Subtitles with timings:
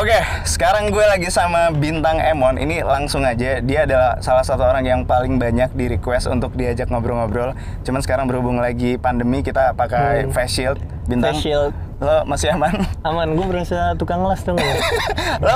[0.00, 0.16] Oke,
[0.48, 2.56] sekarang gue lagi sama Bintang Emon.
[2.56, 6.88] Ini langsung aja, dia adalah salah satu orang yang paling banyak di request untuk diajak
[6.88, 7.52] ngobrol-ngobrol.
[7.84, 10.32] Cuman sekarang berhubung lagi pandemi, kita pakai Hmm.
[10.32, 10.80] face shield.
[11.04, 11.76] Bintang, Face shield.
[12.00, 12.80] lo masih aman?
[13.12, 14.56] Aman, gue berasa tukang las dong.
[14.56, 15.54] lo,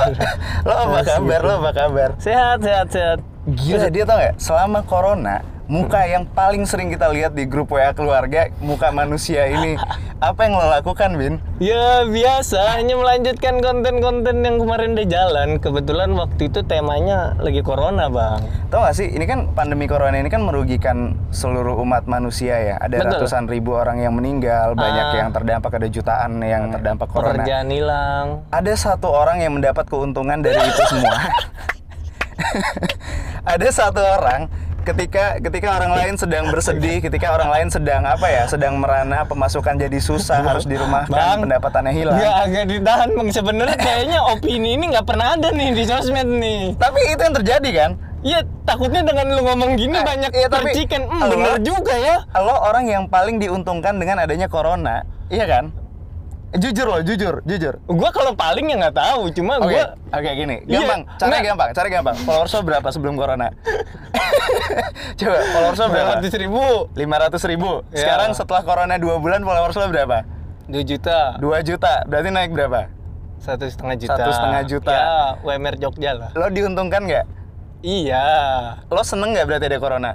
[0.61, 1.39] lo apa kabar?
[1.41, 2.09] Lo apa kabar?
[2.21, 3.19] sehat, sehat, sehat.
[3.49, 4.37] Gila, dia tau gak?
[4.37, 9.77] Selama corona, muka yang paling sering kita lihat di grup WA keluarga, muka manusia ini.
[10.21, 11.41] Apa yang lo lakukan, Bin?
[11.57, 15.49] Ya biasa, hanya melanjutkan konten-konten yang kemarin udah jalan.
[15.57, 18.41] Kebetulan waktu itu temanya lagi corona, bang.
[18.69, 22.75] Tau gak sih, ini kan pandemi corona ini kan merugikan seluruh umat manusia ya.
[22.77, 23.09] Ada Betul.
[23.25, 25.17] ratusan ribu orang yang meninggal, banyak Ah.
[25.25, 27.41] yang terdampak, ada jutaan yang terdampak corona.
[27.41, 28.25] Pekerjaan hilang.
[28.53, 31.17] Ada satu orang yang mendapat keuntungan dari itu semua.
[33.53, 34.47] ada satu orang
[34.85, 39.75] ketika ketika orang lain sedang bersedih, ketika orang lain sedang apa ya, sedang merana, pemasukan
[39.75, 42.15] jadi susah, harus dirumahkan, Bang, pendapatannya hilang.
[42.15, 43.27] Nggak agak ditahan, bang.
[43.33, 46.61] Sebenarnya kayaknya opini ini nggak pernah ada nih di sosmed nih.
[46.77, 47.91] Tapi itu yang terjadi kan?
[48.25, 51.01] Iya, takutnya dengan lu ngomong gini Eh, banyak iya, tapi- percikan.
[51.05, 52.15] Hmm, bener juga ya.
[52.37, 55.69] Lo orang yang paling diuntungkan dengan adanya corona, iya kan?
[56.55, 57.73] Jujur loh, jujur, jujur.
[57.85, 61.49] Gua kalau paling ya nggak tahu, cuma Oke, gua oke gini, Iya, gampang, caranya nggak.
[61.51, 62.15] gampang, caranya gampang.
[62.23, 63.47] Followers lo berapa sebelum corona?
[65.19, 66.11] Coba, followers lo berapa?
[66.17, 66.63] ratus ribu,
[66.93, 67.71] 500 ribu.
[67.91, 67.97] Ya.
[67.99, 70.17] Sekarang setelah corona 2 bulan followers lo berapa?
[70.65, 72.89] dua juta, 2 juta, berarti naik berapa?
[73.37, 74.17] satu setengah juta.
[74.17, 74.95] Satu setengah juta.
[74.95, 75.13] Ya,
[75.45, 76.29] WMR Jogja lah.
[76.33, 77.25] Lo diuntungkan nggak?
[77.85, 78.25] Iya.
[78.89, 80.11] Lo seneng nggak berarti ada corona?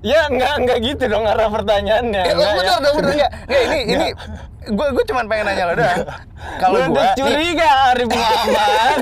[0.00, 2.22] Ya nggak nggak gitu dong arah pertanyaannya.
[2.24, 2.76] Eh, Nggak, bener ya.
[2.80, 3.32] dong, bener nggak?
[3.44, 4.06] Nggak, ini, ini,
[4.72, 6.00] gue gue cuma pengen nanya lo doang.
[6.56, 8.98] Kalau gue, curiga Arif Muhammad.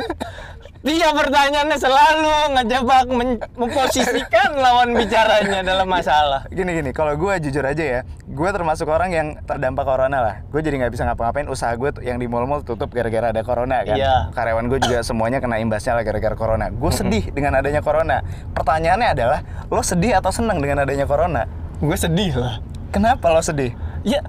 [0.78, 3.06] Dia pertanyaannya selalu ngejebak
[3.58, 6.46] memposisikan lawan bicaranya dalam masalah.
[6.54, 8.00] Gini gini, kalau gue jujur aja ya,
[8.38, 10.36] gue termasuk orang yang terdampak corona lah.
[10.54, 11.50] Gue jadi nggak bisa ngapa-ngapain.
[11.50, 13.98] Usaha gue yang di mall-mall tutup gara-gara ada corona kan.
[13.98, 14.30] Iya.
[14.30, 16.70] Karyawan gue juga semuanya kena imbasnya lah gara-gara corona.
[16.70, 18.22] Gue sedih dengan adanya corona.
[18.54, 21.50] Pertanyaannya adalah, lo sedih atau seneng dengan adanya corona?
[21.82, 22.62] Gue sedih lah.
[22.94, 23.74] Kenapa lo sedih?
[24.06, 24.22] Ya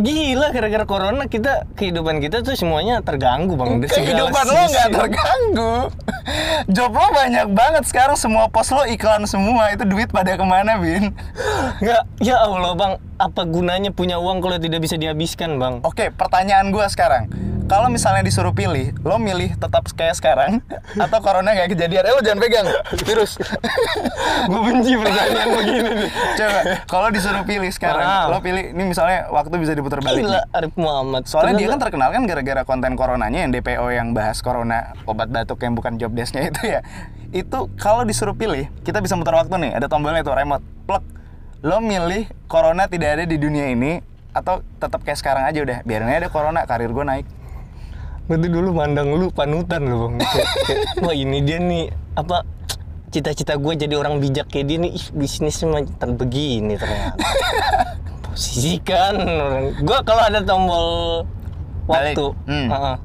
[0.00, 3.82] gila gara-gara corona kita kehidupan kita tuh semuanya terganggu bang.
[3.82, 5.74] Dari Kehidupan lo nggak terganggu.
[6.70, 9.74] Job lo banyak banget sekarang semua pos lo iklan semua.
[9.74, 11.14] Itu duit pada ke mana, Bin?
[11.82, 15.82] Nggak, ya Allah bang, apa gunanya punya uang kalau tidak bisa dihabiskan bang?
[15.82, 17.30] Oke, pertanyaan gue sekarang.
[17.68, 20.64] Kalau misalnya disuruh pilih, lo milih tetap kayak sekarang
[21.04, 22.00] atau corona nggak kejadian?
[22.00, 22.64] Eh lo jangan pegang
[23.04, 23.36] virus.
[24.50, 26.10] Gue benci pertanyaan begini nih.
[26.32, 26.58] Coba,
[26.88, 28.32] kalau disuruh pilih sekarang, Ah.
[28.32, 30.24] lo pilih ini misalnya waktu bisa diputar balik.
[30.24, 30.40] Gila.
[30.56, 31.28] Arif Muhammad.
[31.28, 35.60] Soalnya dia kan terkenal kan gara-gara konten coronanya yang DPO yang bahas corona obat batuk
[35.60, 36.80] yang bukan job desknya itu ya.
[37.28, 41.04] Itu kalau disuruh pilih, kita bisa muter waktu nih, ada tombolnya itu remote, plug.
[41.60, 44.00] Lo milih corona tidak ada di dunia ini
[44.32, 47.26] atau tetap kayak sekarang aja udah, biarin aja ada corona, karir gue naik.
[48.28, 50.14] Gue tuh dulu mandang lu panutan lu bang.
[50.20, 52.44] Kayak- kayak, Wah ini dia nih apa
[53.08, 57.16] cita-cita gue jadi orang bijak kayak dia nih ih, bisnis macam begini ternyata.
[58.28, 59.64] Posisikan orang.
[59.80, 60.86] Gue kalau ada tombol
[61.88, 62.68] waktu, Hmm.
[62.68, 62.96] uh-uh.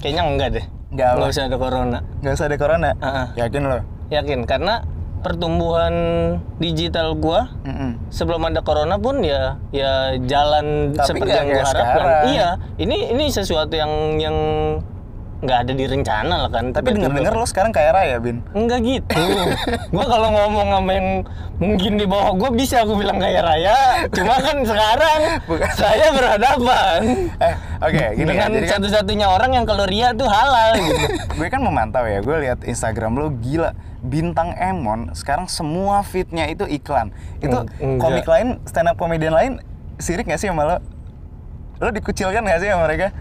[0.00, 0.64] kayaknya enggak deh.
[0.90, 1.16] Nggak apa.
[1.18, 1.98] Nggak usah ada corona.
[2.20, 2.90] Nggak usah ada corona?
[2.98, 3.26] Ah.
[3.36, 3.78] Yakin lo?
[4.08, 4.74] Yakin karena
[5.24, 5.94] pertumbuhan
[6.60, 7.96] digital gua Mm-mm.
[8.12, 11.72] sebelum ada corona pun ya ya jalan Tapi seperti yang kayak harapkan.
[11.72, 12.08] sekarang.
[12.28, 13.90] Iya, ini ini sesuatu yang
[14.20, 14.36] yang
[15.44, 16.72] nggak ada di rencana lah kan.
[16.72, 18.40] Tapi denger-denger lo sekarang kaya raya, Bin.
[18.50, 19.20] Enggak gitu.
[19.94, 21.08] gua kalau ngomong sama yang
[21.56, 24.08] mungkin di bawah gua bisa aku bilang kaya raya.
[24.10, 25.68] Cuma kan sekarang Bukan.
[25.76, 27.00] saya berhadapan
[27.36, 28.56] Eh, oke, gini dengan kan.
[28.56, 31.04] Jadi kan satu-satunya orang yang kalau ria tuh halal gitu.
[31.38, 33.76] gue kan memantau ya, gue lihat Instagram lo gila.
[34.04, 37.08] Bintang Emon sekarang semua fitnya itu iklan.
[37.40, 38.00] Itu Eng- enggak.
[38.00, 39.52] komik lain, stand up comedian lain
[39.96, 40.76] sirik gak sih sama lo?
[41.80, 43.16] Lo dikucilkan gak sih sama mereka?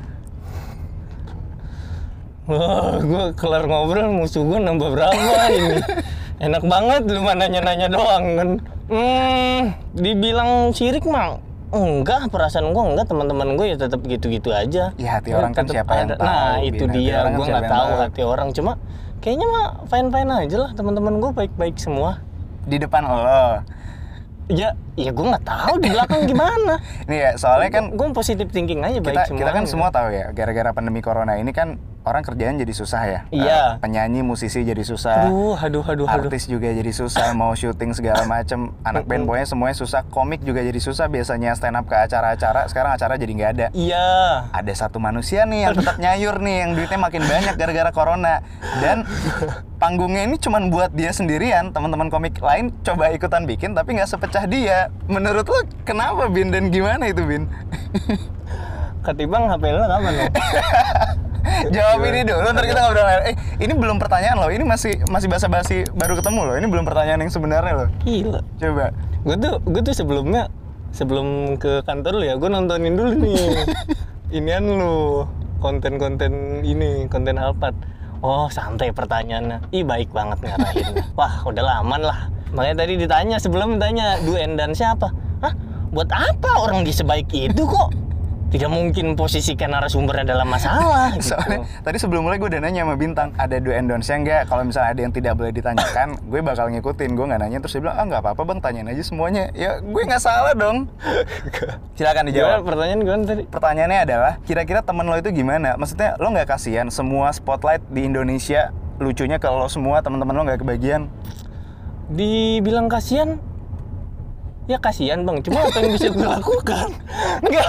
[2.43, 5.79] Wah, gue kelar ngobrol musuh gue nambah berapa ini?
[6.51, 8.49] Enak banget lu mah nanya-nanya doang kan.
[8.91, 9.59] Hmm,
[9.95, 11.39] dibilang sirik mah
[11.71, 14.91] enggak, perasaan gue enggak, teman-teman gue ya tetap gitu-gitu aja.
[14.99, 16.15] Ya, hati orang kan siapa yang ada.
[16.19, 18.47] tahu, Nah, itu Hati dia, kan gue nggak yang tahu hati orang.
[18.51, 18.71] Cuma
[19.23, 22.19] kayaknya mah fine-fine aja lah, teman-teman gue baik-baik semua.
[22.67, 23.63] Di depan lo.
[24.51, 26.75] Ya, ya gue nggak tahu di belakang gimana.
[27.07, 29.39] Nih ya, soalnya kan gue positif thinking aja baik kita, semua.
[29.39, 33.19] kita kan semua tahu ya, gara-gara pandemi corona ini kan orang kerjaan jadi susah ya.
[33.29, 33.61] Iya.
[33.79, 35.27] penyanyi, musisi jadi susah.
[35.27, 36.27] Aduh, aduh, aduh, aduh.
[36.27, 40.59] artis juga jadi susah mau syuting segala macem anak band pokoknya semuanya susah komik juga
[40.59, 44.07] jadi susah biasanya stand up ke acara-acara sekarang acara jadi nggak ada Iya.
[44.49, 48.43] ada satu manusia nih yang tetap nyayur nih yang duitnya makin banyak gara-gara corona
[48.77, 49.07] dan
[49.77, 54.43] panggungnya ini cuman buat dia sendirian teman-teman komik lain coba ikutan bikin tapi nggak sepecah
[54.45, 57.47] dia menurut lo kenapa bin dan gimana itu bin
[59.03, 60.25] Ketimbang HP lo kapan lo?
[61.75, 63.07] Jawab ini dulu, ntar kita ngobrol.
[63.27, 64.49] Eh, ini belum pertanyaan loh.
[64.51, 66.55] Ini masih masih basa-basi baru ketemu loh.
[66.55, 67.89] Ini belum pertanyaan yang sebenarnya loh.
[68.07, 68.41] Gila.
[68.59, 68.85] Coba.
[69.23, 70.51] Gue tuh gue tuh sebelumnya
[70.95, 73.67] sebelum ke kantor lu ya, gue nontonin dulu nih.
[74.37, 75.27] Inian lu
[75.59, 77.75] konten-konten ini, konten Alphard.
[78.23, 79.67] Oh, santai pertanyaannya.
[79.75, 81.03] Ih, baik banget ngarahin.
[81.19, 82.19] Wah, udah aman lah.
[82.55, 85.11] Makanya tadi ditanya sebelum ditanya Duen dan siapa?
[85.43, 85.51] Hah?
[85.91, 87.91] Buat apa orang di sebaik itu kok?
[88.53, 91.33] Tidak mungkin posisikan narasumbernya dalam masalah gitu.
[91.33, 94.41] Soalnya tadi sebelum mulai gue udah nanya sama Bintang, ada do and don'ts-nya nggak?
[94.45, 97.09] Kalau misalnya ada yang tidak boleh ditanyakan, gue bakal ngikutin.
[97.17, 99.49] Gue nggak nanya, terus dia bilang, ah nggak apa-apa bang, tanyain aja semuanya.
[99.57, 100.85] Ya gue nggak salah dong.
[101.97, 102.61] Silakan Gimana dijawab.
[102.61, 103.43] pertanyaan gimana tadi?
[103.49, 105.73] Pertanyaannya adalah, kira-kira temen lo itu gimana?
[105.73, 108.69] Maksudnya lo nggak kasihan semua spotlight di Indonesia
[109.01, 111.09] lucunya kalau semua teman-teman lo nggak kebagian?
[112.13, 113.41] Dibilang kasihan
[114.63, 116.87] Ya kasihan bang, cuma apa yang bisa gue lakukan?
[117.43, 117.67] Enggak,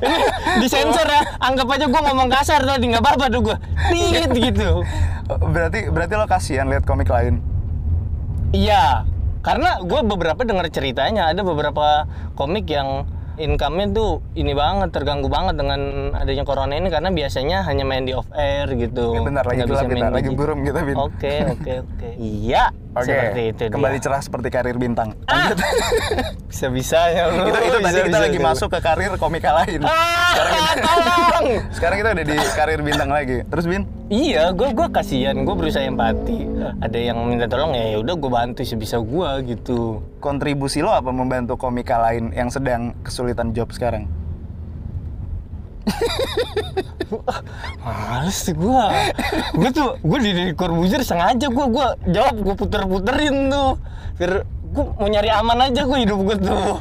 [0.00, 0.16] ini
[0.64, 1.22] disensor ya.
[1.44, 3.56] Anggap aja gue ngomong kasar tadi, nggak apa-apa tuh gue.
[3.92, 4.80] Tit gitu.
[5.28, 7.44] Berarti berarti lo kasihan lihat komik lain?
[8.56, 9.04] Iya,
[9.44, 13.04] karena gue beberapa dengar ceritanya ada beberapa komik yang
[13.38, 15.80] income-nya tuh ini banget terganggu banget dengan
[16.12, 19.14] adanya corona ini karena biasanya hanya main di off air gitu.
[19.14, 20.96] Eh, bentar lagi gelap bisa kita, lagi burum kita Bin.
[20.98, 22.08] Oke oke oke.
[22.18, 22.74] Iya.
[22.92, 23.62] Oke, Seperti itu.
[23.62, 23.70] dia.
[23.70, 25.14] kembali cerah seperti karir bintang.
[25.24, 25.54] Ah!
[26.44, 27.46] bisa bisanya lu.
[27.46, 28.48] itu itu tadi Bisa- kita bisa- lagi bisa.
[28.50, 29.80] masuk ke karir komika lain.
[29.80, 31.44] Ah, Sekarang kita, tolong.
[31.78, 33.36] sekarang kita udah di karir bintang lagi.
[33.46, 36.48] Terus Bin, Iya, gue gua kasihan, gue berusaha empati.
[36.80, 40.00] Ada yang minta tolong ya udah gue bantu sebisa gue gitu.
[40.16, 44.08] kontribusi lo apa membantu komika lain yang sedang kesulitan job sekarang?
[47.84, 48.84] Males sih gue.
[49.60, 53.76] gue tuh gue di, Corbuzier sengaja gue gua jawab gue puter-puterin tuh.
[54.16, 56.80] Biar gue mau nyari aman aja gue hidup gue tuh.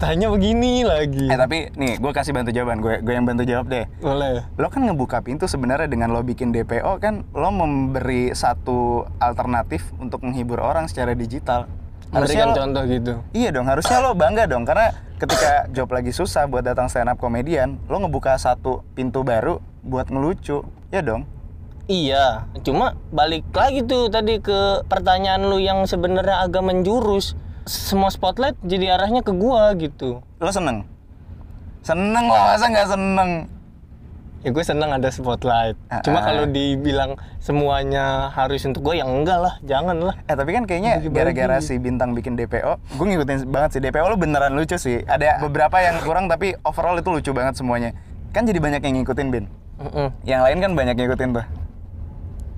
[0.00, 1.28] Tanya begini lagi.
[1.28, 2.80] Eh tapi nih, gue kasih bantu jawaban.
[2.80, 3.84] Gue gue yang bantu jawab deh.
[4.00, 4.48] Boleh.
[4.56, 10.24] Lo kan ngebuka pintu sebenarnya dengan lo bikin DPO kan lo memberi satu alternatif untuk
[10.24, 11.68] menghibur orang secara digital.
[12.16, 13.22] Harusnya lo, contoh gitu.
[13.30, 17.22] iya dong, harusnya lo bangga dong karena ketika job lagi susah buat datang stand up
[17.22, 21.22] komedian, lo ngebuka satu pintu baru buat ngelucu, ya dong.
[21.86, 27.38] Iya, cuma balik lagi tuh tadi ke pertanyaan lu yang sebenarnya agak menjurus.
[27.68, 30.24] Semua spotlight jadi arahnya ke gua gitu.
[30.40, 30.86] Lo seneng?
[31.80, 33.30] Seneng lah, masa nggak seneng?
[34.40, 35.76] Ya gue seneng ada spotlight.
[35.92, 36.32] Ah, Cuma ah.
[36.32, 40.16] kalau dibilang semuanya harus untuk gue, yang enggak lah, jangan lah.
[40.24, 44.16] Eh tapi kan kayaknya gara-gara si Bintang bikin DPO, gue ngikutin banget sih DPO lo
[44.16, 45.04] beneran lucu sih.
[45.04, 47.92] Ada beberapa yang kurang tapi overall itu lucu banget semuanya.
[48.32, 49.44] Kan jadi banyak yang ngikutin Bin.
[49.76, 50.08] Mm-mm.
[50.24, 51.44] Yang lain kan banyak ngikutin tuh.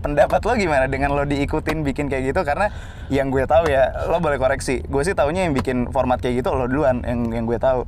[0.03, 2.43] Pendapat lo gimana dengan lo diikutin bikin kayak gitu?
[2.43, 2.69] Karena
[3.07, 4.83] yang gue tahu ya, lo boleh koreksi.
[4.91, 7.87] Gue sih taunya yang bikin format kayak gitu lo duluan yang yang gue tahu.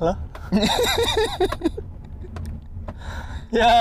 [0.00, 0.16] Lah?
[3.60, 3.74] ya,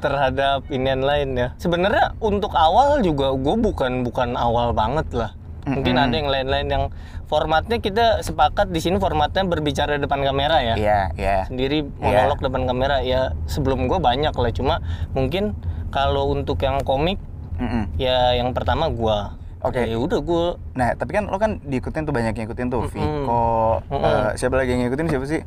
[0.00, 1.48] terhadap inian lain ya.
[1.60, 5.30] Sebenarnya untuk awal juga gue bukan bukan awal banget lah.
[5.66, 6.06] Mungkin Mm-mm.
[6.08, 6.84] ada yang lain-lain yang
[7.26, 10.74] formatnya kita sepakat di sini formatnya berbicara depan kamera ya.
[10.78, 11.38] Iya, iya.
[11.50, 14.74] sendiri monolog depan kamera ya sebelum gue banyak lah cuma
[15.12, 15.54] mungkin
[15.90, 17.18] kalau untuk yang komik
[17.56, 17.88] Mm-mm.
[17.96, 19.34] ya yang pertama gua
[19.64, 19.82] Oke.
[19.88, 20.46] ya udah gue
[20.76, 22.84] Nah, tapi kan lo kan diikutin tuh banyak yang ngikutin tuh.
[22.86, 22.92] Mm-mm.
[22.92, 23.46] Viko,
[23.90, 24.04] Mm-mm.
[24.04, 25.42] eh, siapa lagi yang ngikutin siapa sih?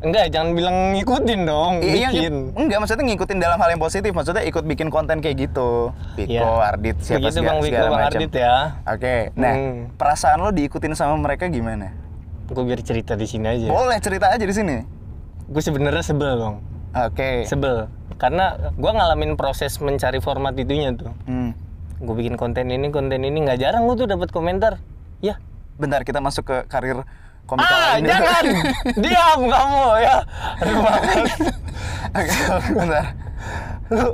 [0.00, 4.42] Enggak jangan bilang ngikutin dong Iya, bikin enggak maksudnya ngikutin dalam hal yang positif, maksudnya
[4.42, 5.92] ikut bikin konten kayak gitu.
[6.14, 6.44] Viko, Iya.
[6.66, 8.16] Ardit, siapa begitu segala, bang Wiko segala bang macam.
[8.16, 8.54] Ardit ya
[8.86, 9.76] Oke, nah Hmm.
[9.94, 11.92] perasaan lo diikutin sama mereka gimana?
[12.46, 14.82] gue biar cerita di sini aja Boleh cerita aja di sini.
[15.46, 16.54] gue sebenarnya sebel bang
[17.00, 17.30] Oke.
[17.44, 17.86] sebel
[18.16, 21.54] karena gue ngalamin proses mencari format itunya tuh Hmm.
[21.96, 24.82] gue bikin konten ini konten ini nggak jarang gue tuh dapat komentar
[25.20, 25.38] ya
[25.76, 27.06] Bentar kita masuk ke karir
[27.50, 28.44] komika ah lain jangan
[29.02, 30.16] diam kamu ya
[30.62, 30.78] aduh.
[32.10, 32.34] Oke,
[32.74, 33.06] bentar.
[33.90, 34.08] lu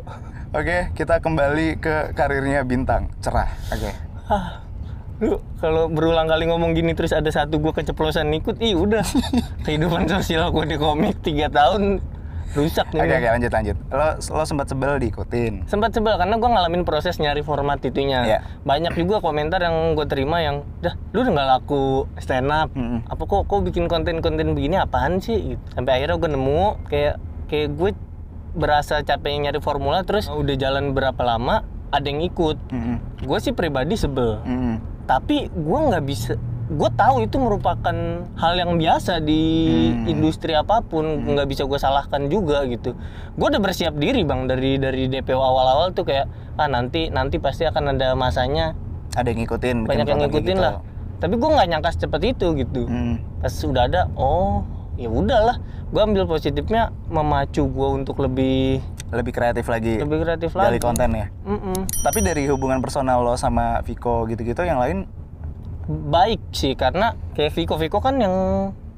[0.56, 3.12] Oke, kita kembali ke karirnya bintang.
[3.20, 3.48] Cerah.
[3.72, 3.92] Oke.
[4.28, 4.66] ah
[5.16, 9.00] lu kalau berulang kali ngomong gini terus ada satu gua keceplosan ikut ih udah
[9.64, 12.04] kehidupan sosial gua di komik tiga tahun
[12.52, 13.18] rusak nih Oke, Bang.
[13.18, 13.76] oke, lanjut lanjut.
[13.88, 15.66] Lo lo sempat sebel diikutin.
[15.66, 18.38] sempat sebel karena gua ngalamin proses nyari format itunya Iya.
[18.62, 21.84] banyak juga komentar yang gue terima yang dah lu udah nggak laku
[22.16, 23.02] stand up Mm-mm.
[23.02, 25.62] apa kok kok bikin konten-konten begini apaan sih gitu.
[25.72, 27.14] sampai akhirnya gue nemu kayak
[27.46, 27.90] kayak gue
[28.52, 32.96] berasa capek nyari formula terus udah jalan berapa lama ada yang ikut Mm-mm.
[33.20, 34.76] gue sih pribadi sebel Mm-mm.
[35.04, 36.34] tapi gue nggak bisa
[36.68, 37.94] gue tahu itu merupakan
[38.34, 39.42] hal yang biasa di
[39.86, 40.10] Hmm.
[40.10, 42.98] industri apa pun nggak bisa gue salahkan juga gitu
[43.32, 47.62] gue udah bersiap diri bang dari dari DPO awal-awal tuh kayak ah nanti nanti pasti
[47.62, 48.74] akan ada masanya
[49.14, 49.76] Ada yang ngikutin.
[49.84, 50.60] banyak yang ngikutin gitu.
[50.60, 50.82] lah
[51.16, 53.22] tapi gue nggak nyangka secepat itu gitu Hmm.
[53.38, 59.64] pas sudah ada oh ya udahlah gue ambil positifnya memacu gue untuk lebih Lebih kreatif
[59.66, 60.02] lagi.
[60.02, 61.30] lebih kreatif Gali lagi konten ya.
[61.46, 61.86] Mm-mm.
[62.02, 65.06] Tapi dari hubungan personal lo sama Viko gitu-gitu yang lain
[65.86, 68.34] baik sih karena kayak Viko Viko kan yang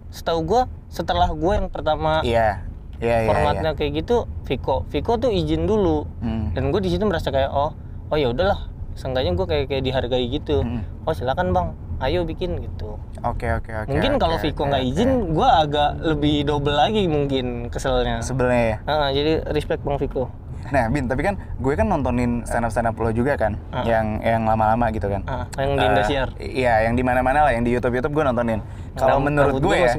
[0.08, 2.64] setahu gue setelah gue yang pertama iya.
[2.98, 3.78] Iya, iya, formatnya iya.
[3.78, 6.50] kayak gitu Viko Viko tuh izin dulu Hmm.
[6.50, 7.70] dan gue di situ merasa kayak oh
[8.08, 10.82] oh ya udahlah seenggaknya gue kayak kayak dihargai gitu Hmm.
[11.04, 11.68] oh silakan bang
[12.00, 13.90] ayo bikin gitu Oke, oke, oke.
[13.90, 14.90] mungkin oke, kalau Viko nggak oke.
[14.92, 18.76] izin gue agak lebih double lagi mungkin keselnya Sebelnya ya.
[18.84, 20.30] Ah, jadi respect bang Viko
[20.68, 23.82] Nah, Bin, tapi kan gue kan nontonin stand up stand up lo juga kan, Ah.
[23.82, 25.24] yang yang lama-lama gitu kan.
[25.24, 28.24] ah, yang di Eh, Indosiar Iya, yang di mana-mana lah, yang di YouTube YouTube gue
[28.24, 28.60] nontonin.
[28.92, 29.94] Kalau menurut gue gua ya,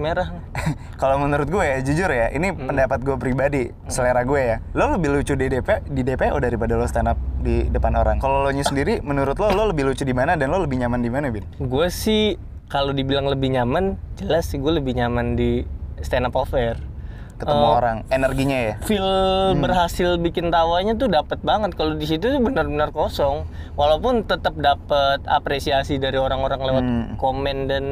[1.02, 2.68] kalau menurut gue ya, jujur ya, ini Hmm.
[2.68, 4.58] pendapat gue pribadi, selera gue ya.
[4.74, 8.18] Lo lebih lucu di DP di DPO daripada lo stand up di depan orang.
[8.18, 11.00] Kalau lo nya sendiri, menurut lo lo lebih lucu di mana dan lo lebih nyaman
[11.00, 11.44] di mana, Bin?
[11.58, 12.36] gue sih
[12.68, 15.66] kalau dibilang lebih nyaman jelas sih gue lebih nyaman di
[16.00, 16.78] stand up affair
[17.40, 18.76] Ketemu Eh, orang, energinya ya.
[18.84, 19.64] feel Hmm.
[19.64, 25.24] berhasil bikin tawanya tuh dapat banget kalau di situ tuh benar-benar kosong walaupun tetap dapat
[25.24, 27.06] apresiasi dari orang-orang lewat Hmm.
[27.16, 27.86] komen dan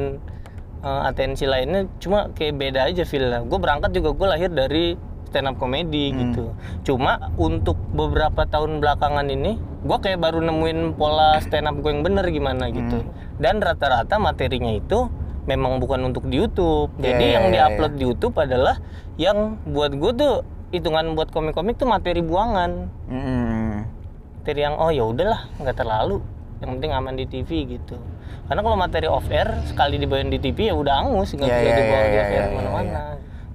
[0.78, 5.44] uh, atensi lainnya cuma kayak beda aja feelnya gue berangkat juga gue lahir dari stand
[5.44, 6.18] up comedy Hmm.
[6.22, 6.44] gitu
[6.84, 12.00] cuma untuk beberapa tahun belakangan ini gue kayak baru nemuin pola stand up gue yang
[12.02, 13.10] bener gimana gitu Hmm.
[13.36, 15.08] dan rata-rata materinya itu
[15.48, 16.92] memang bukan untuk di YouTube.
[17.00, 18.76] Iya, jadi iya, yang iya, diupload di YouTube adalah
[19.16, 20.34] yang buat gue tuh
[20.68, 22.92] hitungan buat komik-komik tuh materi buangan.
[24.44, 26.20] Materi yang oh ya udahlah nggak terlalu.
[26.60, 27.96] Yang penting aman di TV gitu.
[28.44, 31.64] Karena kalau materi off air sekali dibawain di TV ya udah angus nggak Iya, bisa
[31.64, 33.00] iya, dibawa iya, di iya, off air iya, ke mana-mana.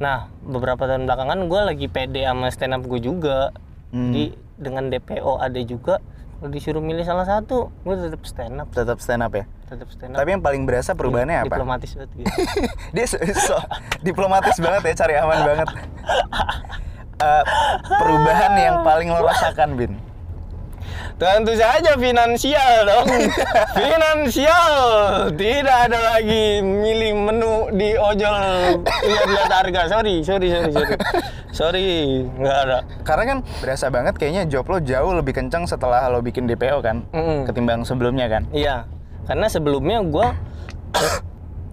[0.02, 3.54] nah beberapa tahun belakangan gue lagi pede sama stand up gue juga.
[3.94, 4.10] Hmm.
[4.10, 6.02] di dengan DPO ada juga
[6.44, 9.48] kalau disuruh milih salah satu gue tetap stand up Tetap stand up ya.
[9.64, 11.56] tetap stand up Tapi yang paling berasa perubahannya apa?
[11.56, 12.36] diplomatis banget gitu
[12.96, 13.68] Dia so, so-
[14.04, 15.68] diplomatis banget ya, cari aman banget.
[17.14, 17.44] Eh,
[17.96, 19.96] perubahan yang paling lo rasakan, Bin.
[21.13, 23.08] Tentu saja finansial dong.
[23.79, 24.74] finansial.
[25.34, 28.36] Tidak ada lagi milih menu di ojol
[28.82, 29.82] lihat-lihat harga.
[29.88, 30.96] Sorry, sorry, sorry, sorry.
[31.53, 31.89] Sorry,
[32.25, 32.77] nggak ada.
[33.05, 37.05] Karena kan berasa banget kayaknya job lo jauh lebih kencang setelah lo bikin DPO kan,
[37.13, 37.46] Mm-mm.
[37.46, 38.50] ketimbang sebelumnya kan.
[38.50, 38.89] Iya,
[39.29, 40.27] karena sebelumnya gue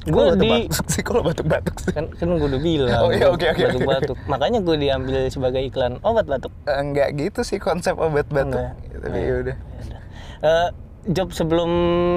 [0.01, 0.51] gue di
[0.89, 1.93] sih, lo batuk-batuk sih?
[1.93, 4.17] kan kan gue udah bilang Oh, iya, oke, oke, batuk-batuk.
[4.25, 6.49] Makanya gue diambil sebagai iklan obat batuk.
[6.65, 8.57] Eh, Enggak gitu sih konsep obat batuk.
[8.57, 8.73] Enggak.
[9.05, 9.57] Tapi ya udah.
[10.41, 10.69] Eh,
[11.13, 11.71] job sebelum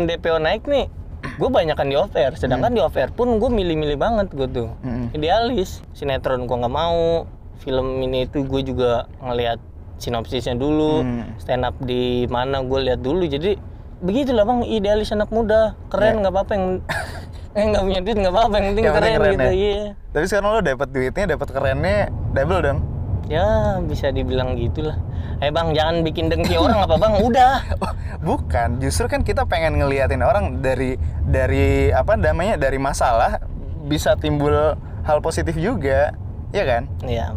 [0.08, 0.88] DPO naik nih
[1.24, 4.70] gue banyakan di off air sedangkan di off air pun gue milih-milih banget gue tuh.
[4.84, 5.16] Mm-mm.
[5.16, 7.28] idealis sinetron gue nggak mau.
[7.64, 9.60] Film ini itu gue juga ngelihat
[10.00, 11.00] sinopsisnya dulu.
[11.04, 11.24] Hmm.
[11.40, 13.24] stand up di mana gue lihat dulu.
[13.24, 13.56] Jadi
[14.04, 14.68] begitulah bang.
[14.68, 15.76] Idealis anak muda.
[15.88, 16.66] Keren nggak apa-apa yang
[17.54, 19.52] eh nggak punya duit nggak apa-apa yang penting Yang keren, keren gitu ya.
[19.54, 19.84] iya.
[20.10, 21.98] Tapi sekarang lo dapat duitnya, dapat kerennya
[22.32, 22.80] double dong.
[23.24, 23.48] ya
[23.80, 25.00] bisa dibilang gitulah.
[25.40, 27.14] Eh bang jangan bikin dengki orang apa bang?
[27.20, 27.54] Udah.
[27.84, 27.92] Oh,
[28.22, 33.40] bukan, justru kan kita pengen ngeliatin orang dari dari apa namanya dari masalah
[33.84, 34.54] bisa timbul
[35.02, 36.16] hal positif juga,
[36.50, 36.88] ya kan?
[37.02, 37.36] ya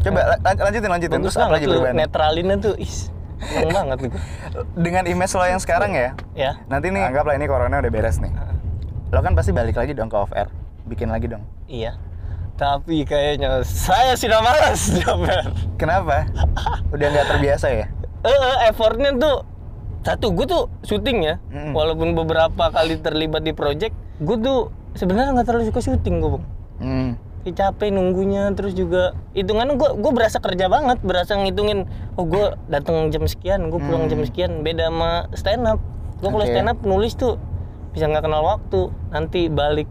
[0.00, 1.18] Coba la- lan- lanjutin lanjutin.
[1.18, 1.94] Bagus terus apa lagi perubahan?
[1.94, 2.74] netralinnya tuh.
[2.76, 4.18] Is banget gitu
[4.74, 6.60] Dengan image lo yang sekarang ya, ya.
[6.66, 8.32] Nanti nih anggaplah ini corona udah beres nih.
[9.10, 10.46] Lo kan pasti balik lagi dong ke off air,
[10.84, 11.42] bikin lagi dong.
[11.66, 11.94] iya
[12.54, 16.28] tapi kayaknya saya sudah malas Jaber Kenapa?
[16.92, 17.88] Udah nggak terbiasa ya?
[18.20, 19.48] eh eh, effortnya tuh
[20.00, 21.72] satu gue tuh syuting ya Mm.
[21.72, 26.44] walaupun beberapa kali terlibat di project gue tuh sebenarnya nggak terlalu suka syuting gue bang
[26.76, 27.10] Hmm.
[27.40, 32.44] Kayak capek nunggunya terus juga hitungannya gue gue berasa kerja banget berasa ngitungin oh gue
[32.66, 35.80] datang jam sekian gue pulang jam sekian beda sama stand up
[36.20, 37.40] gue kalau stand up nulis tuh
[37.90, 39.86] bisa nggak kenal waktu nanti balik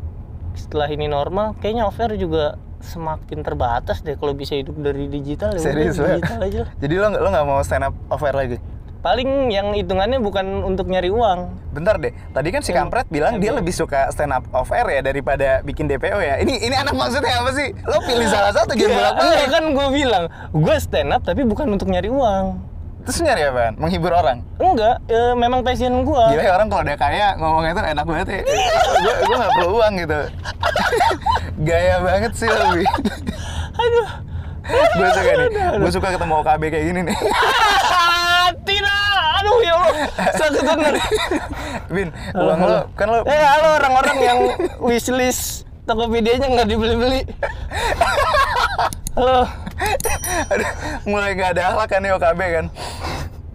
[0.53, 5.61] setelah ini normal kayaknya offer juga semakin terbatas deh kalau bisa hidup dari digital ya
[5.61, 6.61] Serius digital aja.
[6.75, 8.59] Jadi lo nggak- lo nggak mau stand up off air lagi?
[8.99, 13.55] paling yang hitungannya bukan untuk nyari uang Bentar deh, tadi kan si kampret bilang dia
[13.55, 16.35] lebih suka stand up off air ya daripada bikin DPO ya.
[16.37, 17.71] Ini ini anak maksudnya apa sih?
[17.81, 19.47] Lo pilih salah satu game bolak Iya, balik.
[19.49, 22.59] kan gue bilang gue stand up tapi bukan untuk nyari uang
[23.07, 23.73] Terus nyari apaan?
[23.79, 24.43] Menghibur orang.
[24.59, 28.27] enggak eh, memang passion gue Gila ya orang kalau udah kaya ngomongnya tuh enak banget
[28.27, 28.39] ya.
[28.99, 30.19] gue gue nggak perlu uang gitu.
[31.67, 32.65] Gaya banget sih lo.
[32.75, 32.83] Bi.
[33.79, 34.09] aduh
[34.69, 35.47] gue suka nih.
[35.79, 37.17] Gue suka ketemu OKB kayak gini nih.
[38.67, 39.01] tidak
[39.39, 39.95] aduh ya Allah
[40.35, 40.93] sakit bener
[41.89, 44.39] Bin, uang lo kan lo eh halo orang-orang yang
[44.83, 47.25] wishlist Tokopedia-nya nggak dibeli-beli
[49.17, 49.47] halo
[50.51, 50.69] Aduh,
[51.07, 52.65] mulai gak ada akhlak kan nih OKB kan.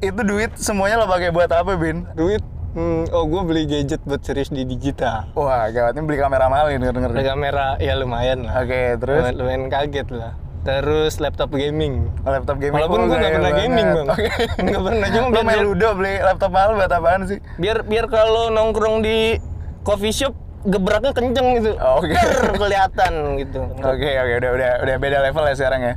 [0.05, 2.05] Itu duit semuanya lo pakai buat apa, Bin?
[2.13, 5.31] duit Hmm, oh gue beli gadget buat serius di digital.
[5.33, 8.61] Wah, gawat ini beli kamera mahal ini denger Ada kamera ya lumayan lah.
[8.61, 10.33] Oke, terus Lumayan, lumayan kaget lah.
[10.61, 12.11] Terus laptop gaming.
[12.21, 12.75] laptop gaming.
[12.75, 13.63] Walaupun Oh, gue nggak gaya pernah banget.
[13.63, 14.27] gaming bang, Oke.
[14.67, 17.39] nggak pernah cuma biar, main ludo beli laptop mahal buat apaan sih?
[17.55, 19.39] biar biar kalau nongkrong di
[19.81, 20.35] coffee shop
[20.65, 22.11] gebraknya kenceng gitu, Oh, oke.
[22.11, 23.61] Ter, kelihatan gitu.
[23.77, 25.95] Oke, oke, udah udah udah beda level ya sekarang ya.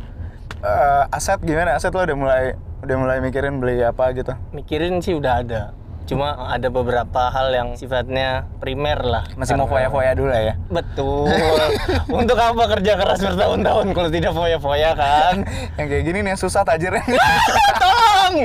[0.59, 1.73] Eh, aset gimana?
[1.73, 2.43] Aset lo udah mulai
[2.77, 4.34] udah mulai mikirin beli apa gitu?
[4.53, 5.62] Mikirin sih udah ada,
[6.05, 9.24] cuma ada beberapa hal yang sifatnya primer lah.
[9.34, 10.53] Masih mau Karena- foya-foya dulu lah ya.
[10.69, 11.25] Betul.
[12.22, 15.36] Untuk apa kerja keras bertahun-tahun kalau tidak foya-foya kan?
[15.75, 17.01] Yang kayak gini nih yang susah tajirnya.
[17.81, 18.36] tolong,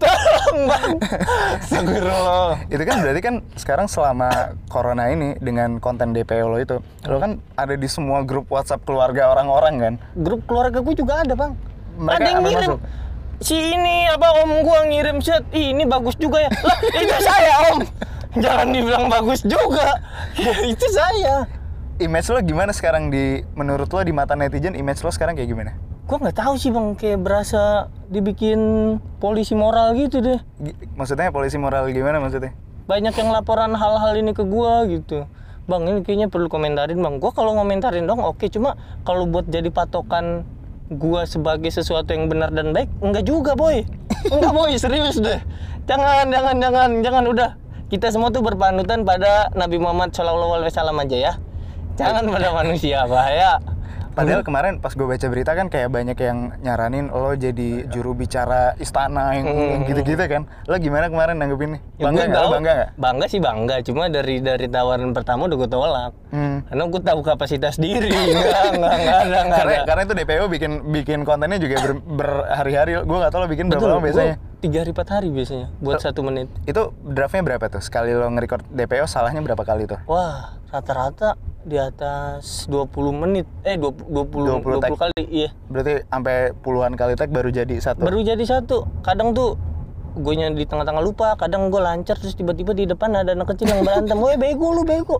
[0.00, 0.90] tolong bang.
[1.60, 2.52] Astagfirullah.
[2.72, 4.30] itu kan berarti kan sekarang selama
[4.66, 9.30] corona ini dengan konten DPO lo itu, lo kan ada di semua grup WhatsApp keluarga
[9.30, 9.94] orang-orang kan?
[10.16, 11.52] Grup keluarga gue juga ada bang.
[11.92, 12.70] Mereka ada yang ngirim.
[12.72, 12.80] masuk?
[13.42, 16.50] Si ini apa om gua ngirim set, ini bagus juga ya.
[16.56, 17.78] Lah itu saya om.
[18.34, 19.98] Jangan dibilang bagus juga.
[20.34, 21.44] Ya, itu saya.
[21.98, 25.72] Image lo gimana sekarang di menurut lo di mata netizen image lo sekarang kayak gimana?
[26.02, 27.62] Gua nggak tahu sih bang, kayak berasa
[28.06, 28.58] dibikin
[29.18, 30.38] polisi moral gitu deh.
[30.58, 32.54] Gi- Maksudnya polisi moral gimana maksudnya?
[32.82, 35.24] banyak yang laporan hal-hal ini ke gua gitu
[35.64, 39.70] bang ini kayaknya perlu komentarin bang gua kalau ngomentarin dong oke cuma kalau buat jadi
[39.70, 40.42] patokan
[40.96, 43.84] gua sebagai sesuatu yang benar dan baik enggak juga boy.
[44.28, 45.40] Enggak boy serius deh.
[45.88, 47.50] Jangan jangan jangan jangan udah.
[47.92, 51.32] Kita semua tuh berpanutan pada Nabi Muhammad Shallallahu Alaihi Wasallam aja ya.
[52.00, 53.60] Jangan pada manusia bahaya
[54.12, 58.76] Padahal kemarin pas gue baca berita kan kayak banyak yang nyaranin lo jadi juru bicara
[58.76, 60.44] istana yang yang gitu-gitu kan.
[60.64, 61.80] Lo gimana kemarin nanggepin nih?
[61.96, 62.22] Ya, Bangga?
[62.22, 62.90] Lo tahu- bangga nggak?
[62.94, 66.12] Bangga sih bangga, cuma dari dari tawaran pertama udah gue tolak.
[66.28, 66.60] Hmm.
[66.68, 71.80] Karena gue tahu kapasitas diri, enggak, enggak, enggak Karena, itu DPO bikin bikin kontennya juga
[71.80, 73.00] ber- berhari-hari.
[73.00, 74.36] Gue nggak tahu lo bikin berapa lama biasanya.
[74.62, 76.46] Tiga hari empat hari biasanya buat satu menit.
[76.70, 77.82] Itu draftnya berapa tuh?
[77.82, 79.98] Sekali lo nge-record DPO salahnya berapa kali tuh?
[80.06, 81.34] Wah, rata-rata
[81.66, 83.42] di atas 20 menit.
[83.66, 84.94] Eh 20 20, 20 tag.
[84.94, 85.50] 20 kali, iya.
[85.66, 88.06] Berarti sampai puluhan kali tag baru jadi satu.
[88.06, 88.86] Baru jadi satu.
[89.02, 89.58] Kadang tuh
[90.14, 93.82] gue di tengah-tengah lupa, kadang gue lancar terus tiba-tiba di depan ada anak kecil yang
[93.82, 94.14] berantem.
[94.22, 95.18] Woi bego lu bego.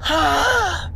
[0.00, 0.88] Hah.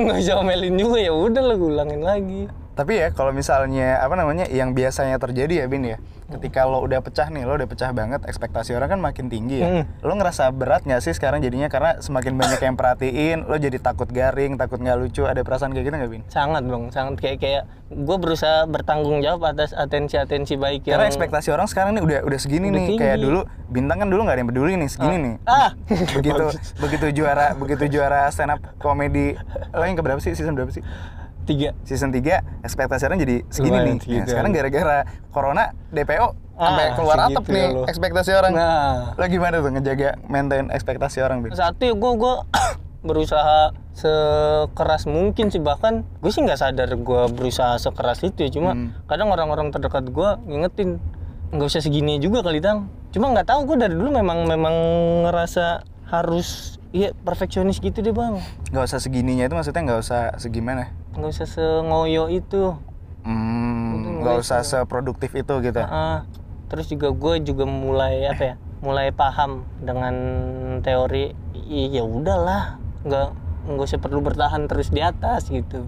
[0.00, 2.48] Nggak bisa omelin juga ya udah lah gue ulangin lagi.
[2.78, 5.98] Tapi ya kalau misalnya apa namanya yang biasanya terjadi ya Bin ya,
[6.30, 9.82] ketika lo udah pecah nih, lo udah pecah banget, ekspektasi orang kan makin tinggi ya.
[9.82, 9.84] Hmm.
[9.98, 14.06] Lo ngerasa berat nggak sih sekarang jadinya karena semakin banyak yang perhatiin, lo jadi takut
[14.06, 16.22] garing, takut nggak lucu, ada perasaan kayak gitu nggak Bin?
[16.30, 21.50] Sangat bang, sangat kayak kayak gue berusaha bertanggung jawab atas atensi-atensi baik yang Karena ekspektasi
[21.50, 23.02] orang sekarang nih udah udah segini Udah nih, tinggi.
[23.02, 23.40] kayak dulu
[23.74, 25.34] bintang kan dulu nggak ada yang peduli nih, segini nih.
[25.50, 25.74] ah
[26.14, 26.44] begitu
[26.78, 29.34] begitu juara begitu juara stand up komedi
[29.74, 30.86] lo yang keberapa sih season berapa sih
[31.48, 31.72] tiga.
[31.82, 32.20] Season 3
[32.60, 33.96] ekspektasi orang jadi segini Lumayan nih.
[33.96, 34.28] Nah, segitu.
[34.28, 37.82] sekarang gara-gara corona DPO sampai Ah, keluar segitu atap nih lo.
[37.84, 38.52] ekspektasi orang.
[38.52, 39.14] Nah.
[39.14, 41.50] Lo gimana tuh ngejaga maintain ekspektasi orang Bin?
[41.50, 42.34] satu ya gue gue
[43.00, 43.58] berusaha
[43.92, 45.58] sekeras mungkin sih.
[45.58, 48.50] Bahkan gue sih nggak sadar gue berusaha sekeras itu ya.
[48.50, 48.92] Cuma Hmm.
[49.06, 51.00] kadang orang-orang terdekat gue ngingetin
[51.48, 54.74] nggak usah segini juga kali tang cuma nggak tahu gue dari dulu memang memang
[55.24, 58.36] ngerasa harus iya perfeksionis gitu deh bang.
[58.68, 62.78] Nggak usah segininya itu maksudnya nggak usah segimana nggak usah sengoyo itu.
[63.26, 65.82] Hmm, nggak usah seproduktif itu gitu.
[65.82, 66.24] Ah,
[66.70, 70.14] terus juga gue juga mulai apa ya mulai paham dengan
[70.86, 71.34] teori
[71.66, 73.28] "Ih, ya udahlah nggak
[73.68, 75.84] nggak usah perlu bertahan terus di atas gitu.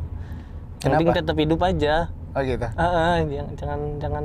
[0.83, 2.11] Yang penting tetap hidup aja.
[2.35, 2.67] Oh gitu?
[2.75, 4.25] Ah, ah, jangan jangan jangan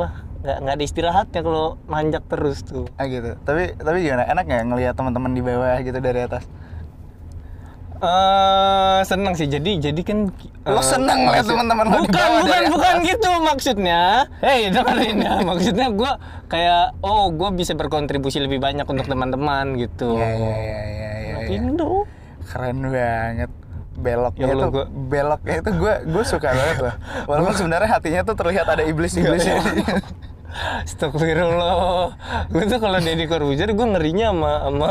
[0.00, 2.88] wah nggak nggak ada istirahatnya kalau manjak terus tuh.
[2.96, 3.36] Ah gitu.
[3.44, 4.24] Tapi tapi gimana?
[4.24, 6.48] Enak nggak ngelihat teman-teman di bawah gitu dari atas
[8.00, 9.44] Eh seneng sih.
[9.44, 10.32] Jadi jadi kan
[10.62, 13.06] Lo eh, seneng ngeliat maksud- teman-teman lo bukan bukan bukan atas?
[13.06, 14.02] gitu maksudnya.
[14.38, 15.32] Hei dengerin ya.
[15.50, 16.12] Maksudnya gue
[16.46, 20.16] kayak oh gue bisa berkontribusi lebih banyak untuk teman-teman gitu.
[20.16, 21.36] Iya iya iya iya iya.
[21.44, 21.56] iya.
[21.56, 22.04] Indo.
[22.42, 23.50] Keren banget.
[23.92, 26.94] Beloknya Ya Allah, itu gua- beloknya itu gue gue suka banget loh.
[27.26, 29.60] Walaupun sebenarnya hatinya tuh terlihat ada iblis iblisnya
[30.84, 32.16] Astagfirullah.
[32.48, 34.90] Gue tuh kalau Deddy Corbuzier gue ngerinya sama sama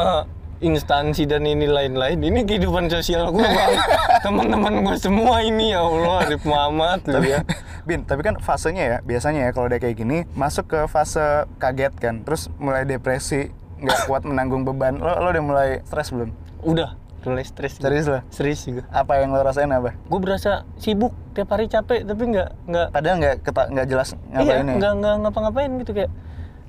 [0.60, 2.20] instansi dan ini lain-lain.
[2.20, 3.74] Ini kehidupan sosial gue bang.
[4.26, 7.42] Teman-teman gue semua ini ya Allah Arif Muhammad lu tapi ya.
[7.88, 11.96] Bin tapi kan fasenya ya biasanya ya kalau udah kayak gini masuk ke fase kaget
[11.98, 15.00] kan terus mulai depresi nggak kuat menanggung beban.
[15.00, 16.30] Lo lo udah mulai stres belum?
[16.68, 17.80] Udah mulai stres.
[17.80, 18.84] Serius lo serius juga.
[18.92, 19.96] Apa yang lo rasain apa?
[20.12, 24.66] Gue berasa sibuk tiap hari capek tapi nggak nggak padahal nggak nggak jelas iya ngapain
[24.68, 24.76] ya?
[24.76, 26.12] nggak nggak ngapa-ngapain gitu kayak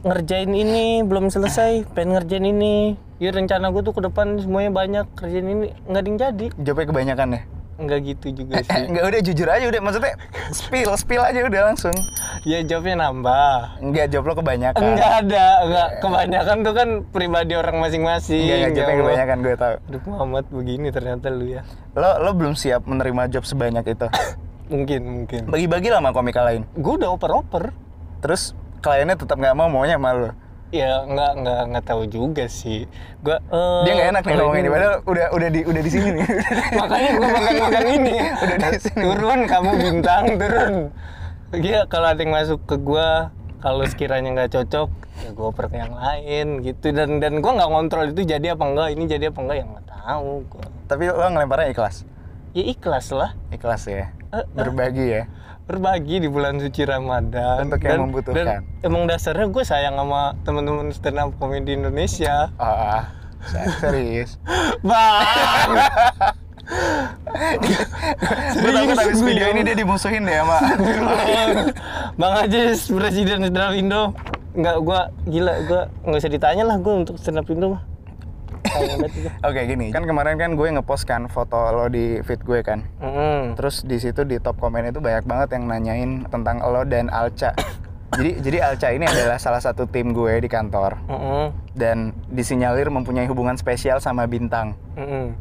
[0.00, 5.06] ngerjain ini belum selesai pengen ngerjain ini ya rencana gue tuh ke depan semuanya banyak
[5.12, 7.42] kerjain ini nggak yang jadi jawabnya kebanyakan ya
[7.80, 8.76] Enggak gitu juga sih.
[8.92, 10.14] Enggak udah jujur aja udah maksudnya
[10.52, 11.96] spill spill aja udah langsung.
[12.44, 13.80] ya jawabnya nambah.
[13.80, 14.80] Enggak jawab lo kebanyakan.
[14.84, 18.44] Enggak ada, enggak kebanyakan tuh kan pribadi orang masing-masing.
[18.44, 19.74] Enggak, enggak jawabnya Ya kebanyakan gue tahu.
[19.80, 21.62] Aduh Muhammad begini ternyata lu ya.
[21.96, 24.06] Lo lo belum siap menerima job sebanyak itu.
[24.70, 25.42] Mungkin, mungkin.
[25.50, 26.62] Bagi-bagi lah sama komika lain.
[26.78, 27.74] Gue udah oper-oper.
[28.22, 30.30] Terus kliennya tetap nggak mau maunya sama lo.
[30.70, 32.86] Ya nggak nggak nggak tahu juga sih.
[33.26, 36.08] Gua eh, Dia nggak enak nih ngomong ini, padahal udah udah di udah di sini
[36.14, 36.26] nih.
[36.80, 38.14] Makanya gue makan-makan ini.
[38.46, 39.02] Udah di sini.
[39.02, 40.74] Turun kamu bintang turun.
[41.58, 44.88] Dia kalau ada yang masuk ke gua kalau sekiranya nggak cocok
[45.20, 48.88] ya gue oper yang lain gitu dan dan gua nggak ngontrol itu jadi apa enggak
[48.96, 50.66] ini jadi apa enggak yang nggak tahu gua.
[50.88, 52.06] Tapi lo ngelemparnya ikhlas.
[52.50, 54.10] ya ikhlas lah Ikhlas ya.
[54.30, 54.44] Eh, eh.
[54.54, 55.22] Berbagi ya.
[55.70, 58.34] Berbagi di bulan suci Ramadan Untuk yang membutuhkan.
[58.34, 58.46] dan
[58.82, 63.14] emang dasarnya gue sayang sama teman-teman stand up comedy Indonesia Ah,
[63.78, 64.34] serius.
[64.82, 65.70] bang
[68.52, 70.58] Gue takut habis video ini dia dimusuhin deh sama
[72.20, 74.02] Bang Ajis presiden stand up Indo
[74.50, 77.82] nggak gue gila gue nggak usah ditanya lah gue untuk stand up Indo mah.
[79.48, 82.86] Oke gini, kan kemarin kan gue ngepost kan foto lo di feed gue kan.
[83.02, 83.58] Mm-mm.
[83.58, 87.52] Terus di situ di top komen itu banyak banget yang nanyain tentang lo dan Alca.
[88.18, 91.44] jadi jadi Alca ini adalah salah satu tim gue di kantor Mm-mm.
[91.78, 94.74] dan disinyalir mempunyai hubungan spesial sama Bintang.
[94.94, 95.34] Mm-mm.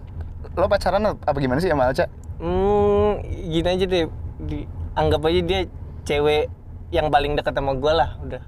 [0.58, 2.10] Lo pacaran apa gimana sih sama Alca?
[2.40, 4.06] Hmm, gini aja deh.
[4.40, 4.64] Di,
[4.96, 5.60] anggap aja dia
[6.08, 6.48] cewek
[6.90, 8.42] yang paling dekat sama gue lah, udah.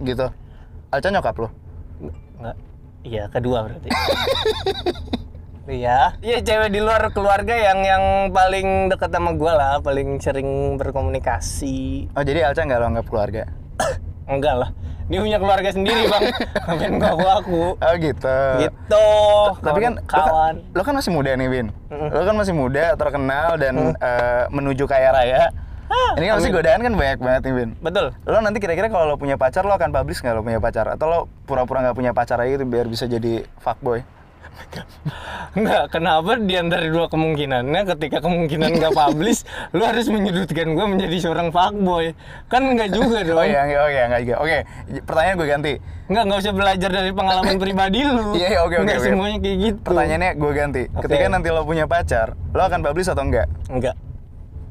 [0.00, 0.26] Gitu.
[0.94, 1.48] Alca nyokap lo?
[2.38, 2.56] Enggak.
[3.04, 3.88] Iya, kedua berarti.
[5.64, 6.12] Iya.
[6.20, 8.04] Iya, cewek di luar keluarga yang yang
[8.36, 12.12] paling dekat sama gue lah, paling sering berkomunikasi.
[12.12, 13.48] Oh jadi Alca nggak lo anggap keluarga?
[14.28, 14.70] Enggak lah.
[15.08, 16.20] Dia punya keluarga sendiri, Bang.
[16.68, 17.62] Ngapain gua aku aku.
[17.80, 18.40] Oh gitu.
[18.60, 19.08] Gitu.
[19.64, 20.54] Tapi kan lo, kan kawan.
[20.72, 21.66] lo kan masih muda nih, Bin.
[21.92, 22.08] Mm-mm.
[22.12, 25.48] Lo kan masih muda, terkenal dan eh, menuju kaya raya.
[26.14, 27.70] Ini kan pasti godaan kan banyak banget nih, Bin.
[27.82, 28.06] Betul.
[28.24, 30.86] Lo nanti kira-kira kalau lo punya pacar, lo akan publish nggak lo punya pacar?
[30.88, 34.00] Atau lo pura-pura nggak punya pacar aja gitu biar bisa jadi fuckboy?
[35.58, 39.42] Enggak, kenapa di antara dua kemungkinannya ketika kemungkinan nggak publish,
[39.74, 42.14] lu harus menyudutkan gua menjadi seorang fuckboy.
[42.46, 43.38] Kan enggak juga dong.
[43.38, 44.36] Oh iya, oh iya, nggak juga.
[44.38, 44.58] Oke,
[45.02, 45.72] pertanyaan gue ganti.
[46.06, 48.38] Enggak, enggak usah belajar dari pengalaman pribadi lu.
[48.38, 49.06] Iya, iya, oke, oke, Enggak oke.
[49.10, 49.78] semuanya kayak gitu.
[49.82, 50.82] Pertanyaannya gue ganti.
[50.94, 51.02] Oke.
[51.10, 53.46] Ketika nanti lo punya pacar, lo akan publish atau enggak?
[53.66, 53.96] Enggak.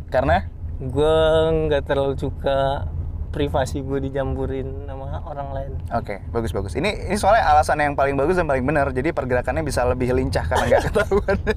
[0.07, 0.47] Karena
[0.83, 2.87] Gua nggak terlalu suka
[3.33, 5.73] privasi gue dijampurin sama orang lain.
[5.89, 6.77] Oke, bagus bagus.
[6.77, 8.93] Ini ini soalnya alasan yang paling bagus dan paling benar.
[8.93, 11.37] Jadi pergerakannya bisa lebih lincah karena nggak ketahuan.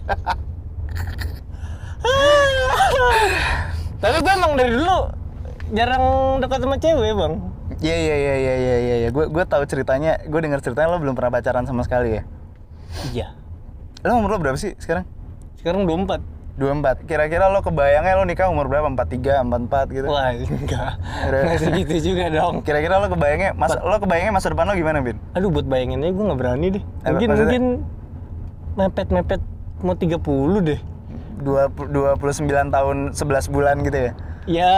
[4.03, 5.13] Tapi gue emang dari dulu
[5.77, 7.35] jarang dekat sama cewek, Bang.
[7.85, 8.97] Iya iya iya iya iya iya.
[9.05, 9.09] Ya.
[9.13, 10.17] Gue gue tahu ceritanya.
[10.25, 12.23] Gue dengar ceritanya lo belum pernah pacaran sama sekali ya.
[13.13, 13.37] Iya.
[14.01, 15.05] Lo umur lo berapa sih sekarang?
[15.61, 16.36] Sekarang 24.
[16.57, 17.05] 24.
[17.05, 18.89] Kira-kira lo kebayangnya lo nikah umur berapa?
[18.89, 20.07] 43, 44 gitu.
[20.09, 20.91] Wah, enggak.
[21.29, 22.65] Enggak segitu juga dong.
[22.65, 25.21] Kira-kira lo kebayangnya masa lo kebayangnya masa depan lo gimana, Bin?
[25.37, 26.83] Aduh buat bayanginnya gue nggak berani deh.
[27.05, 27.45] Mungkin maksudnya?
[27.45, 27.65] mungkin
[28.77, 29.41] mepet-mepet
[29.85, 30.81] mau 30 deh.
[31.37, 34.13] 20, 29 tahun 11 bulan gitu ya.
[34.47, 34.73] Ya,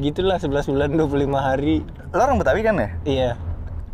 [0.00, 1.84] gitulah 11 bulan 25 hari.
[2.10, 2.88] Lo orang Betawi kan ya?
[3.04, 3.30] Iya.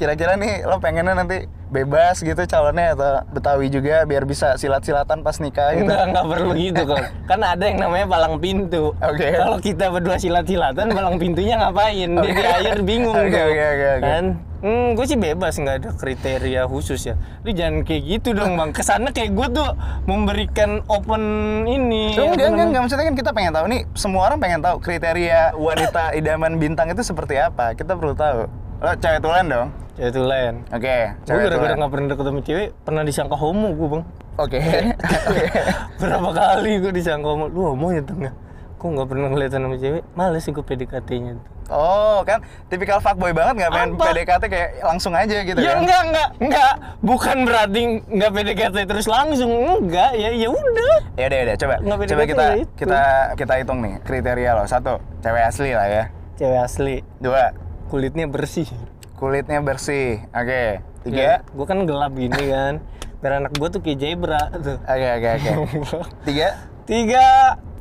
[0.00, 5.36] Kira-kira nih lo pengennya nanti bebas gitu calonnya atau Betawi juga biar bisa silat-silatan pas
[5.44, 5.92] nikah gitu.
[5.92, 7.04] Enggak, enggak perlu gitu kok.
[7.28, 8.96] Kan ada yang namanya palang pintu.
[8.96, 9.28] Oke.
[9.36, 12.16] Kalau kita berdua silat-silatan, palang pintunya ngapain?
[12.16, 13.44] Dia di air bingung Oke, tuh.
[13.44, 14.08] oke, oke, oke.
[14.08, 14.24] Kan?
[14.60, 17.20] Hmm, gue sih bebas, nggak ada kriteria khusus ya.
[17.44, 18.72] Lu jangan kayak gitu dong bang.
[18.72, 19.68] Ke sana kayak gue tuh
[20.08, 21.22] memberikan open
[21.68, 22.16] ini.
[22.16, 22.80] Apa enggak, enggak, enggak.
[22.88, 27.04] Maksudnya kan kita pengen tahu nih, semua orang pengen tahu kriteria wanita idaman bintang itu
[27.04, 27.76] seperti apa.
[27.76, 28.69] Kita perlu tahu.
[28.80, 29.68] Lo cewek tulen dong?
[29.92, 30.54] Cewek tulen.
[30.68, 34.02] Oke, Gue cewek gara-gara nggak pernah deket sama cewek, pernah disangka homo gue bang.
[34.36, 34.60] Oke.
[35.28, 35.44] Oke.
[36.00, 38.32] Berapa kali gue disangka homo, lu homo ya tengah.
[38.80, 41.36] Gue nggak pernah ngeliat sama cewek, males sih gue PDKT-nya.
[41.70, 43.90] Oh, kan tipikal fuckboy banget nggak pengen?
[43.94, 45.86] PDKT kayak langsung aja gitu ya kan?
[45.86, 51.38] enggak enggak enggak bukan berarti nggak PDKT terus langsung enggak ya ya udah Ya udah,
[51.38, 51.56] ya udah.
[51.62, 53.02] Coba, coba kita ya kita
[53.38, 54.64] kita hitung nih kriteria lo.
[54.66, 56.04] Satu, cewek asli lah ya.
[56.34, 57.54] cewek asli Dua,
[57.90, 58.70] kulitnya bersih
[59.18, 60.24] kulitnya bersih.
[60.32, 60.80] Oke.
[61.00, 61.40] Tiga.
[61.42, 62.74] gue kan gelap gini kan
[63.20, 65.50] biar anak gue tuh kayak zebra tuh Oke, oke, oke.
[66.28, 66.48] Tiga,
[66.84, 67.26] tiga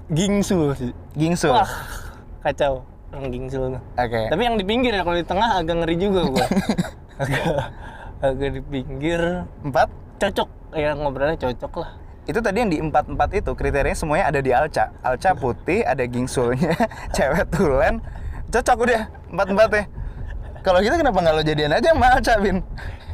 [0.08, 0.76] gingsul
[1.14, 1.52] gingsul.
[1.52, 1.68] wah
[2.40, 4.22] kacau orang gingsul tuh Oke.
[4.28, 6.46] tapi yang di pinggir ya kalau di tengah agak ngeri juga gue
[7.24, 7.44] agak
[8.20, 9.22] agak di pinggir
[9.62, 9.88] Empat.
[10.18, 11.92] cocok ya ngobrolnya cocok lah
[12.24, 14.94] Itu tadi yang di empat-empat itu kriterianya semuanya ada di Alca.
[15.02, 16.78] Alca putih, ada gingsulnya,
[17.18, 18.06] cewek tulen.
[18.50, 19.84] Cocok udah empat-empatnya.
[20.60, 22.60] Kalau gitu kenapa nggak lo jadian aja sama Alca, Bin?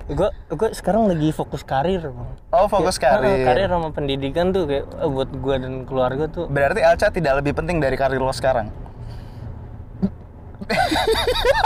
[0.06, 3.42] gue gue sekarang lagi fokus karir bang Oh, fokus Ya, karir.
[3.42, 7.58] karir sama pendidikan tuh kayak eh, buat gue dan keluarga tuh Berarti Alca tidak lebih
[7.58, 8.70] penting dari karir lo sekarang.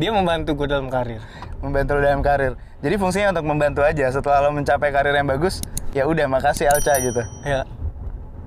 [0.00, 1.20] dia membantu gue dalam karir
[1.60, 2.56] Membantu lo dalam karir.
[2.78, 4.08] Jadi fungsinya untuk membantu aja.
[4.08, 5.58] Setelah lo mencapai karir yang bagus,
[5.90, 7.18] ya udah makasih Alca gitu.
[7.42, 7.66] ya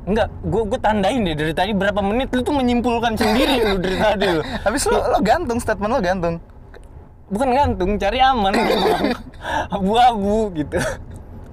[0.02, 3.98] enggak gue gue tandain deh dari tadi berapa menit lu tuh menyimpulkan sendiri lu dari
[3.98, 4.42] tadi lu.
[4.66, 6.36] Habis lo, lo gantung, statement lo gantung.
[7.32, 8.52] bukan gantung cari aman.
[9.76, 10.84] Abu-abu gitu.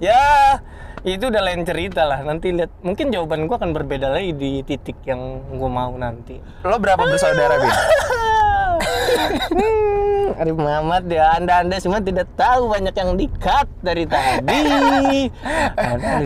[0.02, 0.58] Ya
[1.06, 2.26] itu udah lain cerita lah.
[2.26, 6.42] Nanti lihat mungkin jawaban gue akan berbeda lagi di titik yang gue mau nanti.
[6.66, 7.70] Lo berapa bersaudara, Bin?
[10.34, 14.60] Arif Muhammad ya anda anda semua tidak tahu banyak yang dikat dari tadi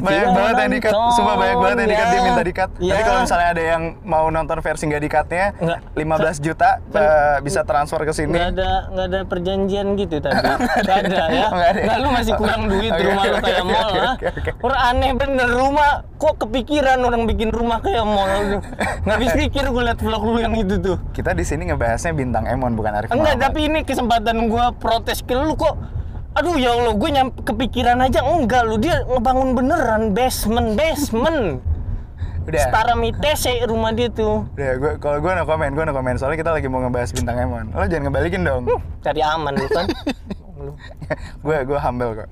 [0.03, 2.23] banyak banget yang dikat, semua banyak banget yang dikat, dia ya.
[2.23, 2.71] minta dikat.
[2.79, 2.91] Ya.
[2.91, 5.79] Jadi kalau misalnya ada yang mau nonton versi nggak dikatnya, Nggak.
[5.95, 8.33] 15 juta eh, bisa transfer ke sini.
[8.33, 10.41] nggak ada nggak ada perjanjian gitu tadi
[10.83, 11.95] nggak ada ya Nggak ada.
[11.99, 14.13] lu masih kurang duit Oke, rumah lu oke, kayak oke, mall oke, ah.
[14.13, 14.51] oke, oke.
[14.63, 18.31] orang aneh bener rumah kok kepikiran orang bikin rumah kayak mall
[19.03, 22.45] nggak habis pikir gue liat vlog lu yang itu tuh Kita di sini ngebahasnya bintang
[22.45, 23.45] Emon bukan Arif enggak Muhammad.
[23.45, 25.77] tapi ini kesempatan gue protes ke lu kok
[26.33, 31.61] aduh ya Allah gue nyam kepikiran aja enggak lu dia ngebangun beneran basement basement
[32.49, 32.59] Udah.
[32.59, 36.19] setara mitese rumah dia tuh Udah, gue kalau gue no komen, gue no komen.
[36.19, 37.71] Soalnya kita lagi mau ngebahas bintang Emon.
[37.71, 38.67] Lo jangan ngebalikin dong.
[38.99, 39.87] cari aman lu kan
[41.47, 42.29] gue gue humble kok.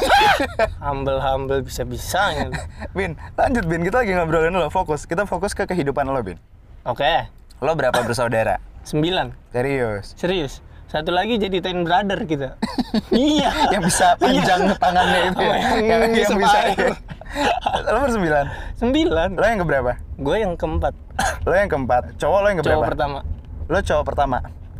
[0.84, 2.56] humble humble bisa bisanya lu.
[2.96, 3.84] Bin, lanjut Bin.
[3.84, 5.04] Kita lagi ngobrolin lo, fokus.
[5.04, 6.40] Kita fokus ke kehidupan lo, Bin.
[6.88, 7.28] oke
[7.60, 8.56] Lo berapa bersaudara?
[8.80, 10.16] sembilan Serius.
[10.16, 10.64] Serius.
[10.88, 12.56] Satu lagi jadi twin brother kita.
[13.12, 13.52] iya.
[13.68, 15.42] Yang bisa panjang tangannya itu.
[15.44, 15.56] ya?
[15.60, 16.58] Sama yang yang, yang ngisi bisa.
[17.92, 18.46] lo bersembilan.
[18.80, 19.28] Sembilan.
[19.36, 19.92] Lo yang keberapa?
[20.16, 20.94] Gue yang keempat.
[21.44, 22.02] Lo yang keempat.
[22.16, 22.80] Cowok lo yang keberapa?
[22.80, 23.18] Cowok pertama.
[23.68, 24.38] Lo cowok pertama.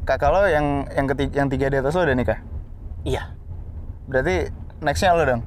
[0.09, 0.67] Kakak lo yang
[0.97, 2.41] yang ketiga, yang tiga di atas lo udah nikah.
[3.05, 3.23] Iya.
[4.09, 4.49] Berarti
[4.81, 5.43] nextnya lo dong.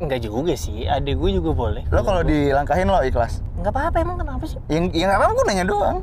[0.00, 0.88] Enggak juga sih.
[0.88, 1.84] Adik gue juga boleh.
[1.92, 3.44] Lo kalau dilangkahin lo ikhlas.
[3.60, 4.56] Enggak apa-apa emang kenapa sih?
[4.72, 6.00] Yang yang apa gue nanya doang.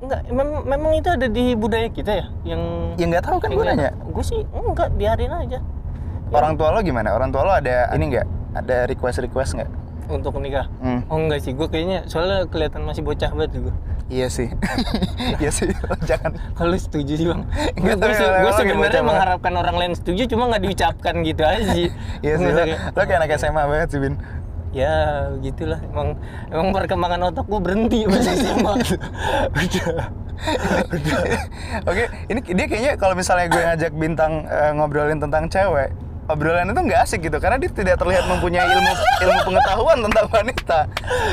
[0.00, 2.62] Enggak, mem- memang itu ada di budaya kita ya yang
[2.96, 3.92] Ya nggak tahu kan gue nanya.
[4.06, 5.60] Gue sih enggak, biarin aja.
[6.30, 7.10] Orang tua lo gimana?
[7.10, 8.26] Orang tua lo ada ini nggak?
[8.54, 9.70] Ada request request nggak?
[10.08, 10.66] Untuk nikah.
[10.80, 11.04] Hmm.
[11.06, 13.72] Oh enggak sih, gue kayaknya soalnya kelihatan masih bocah banget juga.
[14.08, 14.48] Iya sih.
[15.38, 15.70] Iya sih.
[16.02, 16.34] Jangan.
[16.52, 17.46] Kalau setuju sih bang.
[17.76, 21.86] Enggak, gue se- gue sebenarnya mengharapkan orang lain setuju, cuma nggak diucapkan gitu aja sih.
[22.18, 22.48] Iya sih.
[22.48, 24.14] Lo, lo kayak anak SMA banget sih Bin.
[24.70, 26.14] Ya gitulah emang
[26.50, 28.74] emang perkembangan otak gue berhenti pas SMA
[29.50, 30.06] udah.
[31.84, 35.92] Oke, ini dia kayaknya kalau misalnya gue ngajak bintang eh, ngobrolin tentang cewek,
[36.30, 38.92] obrolan itu nggak asik gitu karena dia tidak terlihat mempunyai ilmu
[39.26, 40.78] ilmu pengetahuan tentang wanita.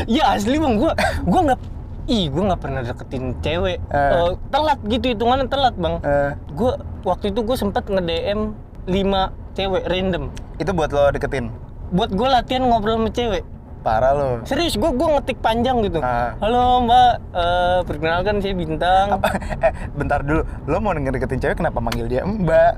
[0.09, 0.91] ya asli bang gue
[1.23, 1.59] gue nggak
[2.07, 3.77] ih gue nggak pernah deketin cewek.
[3.79, 3.95] Eh.
[3.95, 5.95] Eh, telat gitu hitungannya telat bang.
[6.01, 6.71] Eh, gue
[7.05, 8.41] waktu itu gue sempat nge DM
[8.87, 10.23] 5 cewek random.
[10.57, 11.66] Itu buat lo deketin.
[11.89, 13.43] Buat gue latihan ngobrol sama cewek
[13.77, 14.43] Parah lo.
[14.43, 16.35] serius gue gue ngetik panjang gitu Ah.
[16.37, 19.07] halo mbak eh, perkenalkan saya bintang
[19.63, 20.43] eh, bentar dulu.
[20.65, 22.73] Lo mau deketin cewek kenapa manggil dia Mbak?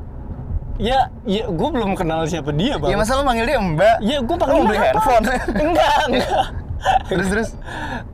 [0.78, 3.98] ya ya gue belum kenal siapa dia bang Ya masa lo manggil dia Mbak?
[4.00, 4.86] Ya, gue mau beli apa?
[4.86, 5.26] handphone.
[5.66, 6.44] enggak, enggak.
[7.10, 7.50] terus terus.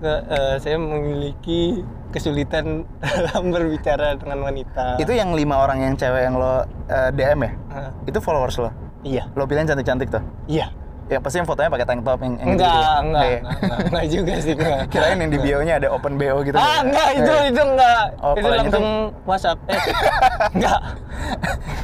[0.01, 4.97] Eh, saya memiliki kesulitan dalam berbicara dengan wanita.
[4.97, 7.51] Itu yang lima orang yang cewek yang lo eh, DM ya?
[7.69, 8.71] Ah, Itu followers lo?
[9.03, 10.23] iya, Lo pilihin cantik-cantik tuh?
[10.47, 10.71] iya.
[11.06, 12.98] Ya pasti yang fotonya pakai tank top yang, yang Enggak, gitu-gitu.
[13.00, 13.38] enggak, Iya.
[13.38, 14.54] enggak, enggak, enggak juga sih.
[14.56, 14.80] Enggak.
[14.89, 16.56] Kirain yang di bio-nya ada open BO gitu.
[16.56, 17.44] Ah, enggak, itu, Eh.
[17.48, 18.04] itu enggak.
[18.18, 18.86] Oh, itu yang langsung
[19.24, 19.58] WhatsApp.
[19.68, 19.82] Eh,
[20.58, 20.80] enggak.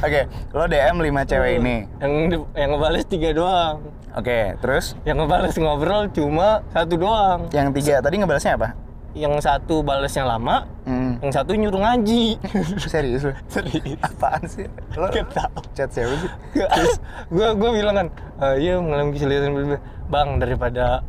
[0.02, 1.76] Oke, lo DM 5 cewek ini.
[1.96, 2.12] Yang
[2.52, 3.74] yang ngebales tiga doang.
[4.12, 7.38] Oke, terus Yang ngebales ngobrol cuma satu doang.
[7.48, 8.68] yang tiga tadi ngebalasnya apa?
[9.12, 12.40] Yang satu balesnya lama, Hmm, yang satu nyuruh ngaji.
[12.90, 13.28] serius?
[13.46, 14.00] Serius.
[14.00, 14.64] Apaan sih?
[14.96, 15.60] Lo Gak tahu.
[15.72, 16.30] chat siapa sih?
[16.56, 16.96] Terus
[17.28, 18.06] gue gue bilang kan,
[18.40, 21.00] "Eh, iya mengalami kesulitan bla, bla." bang daripada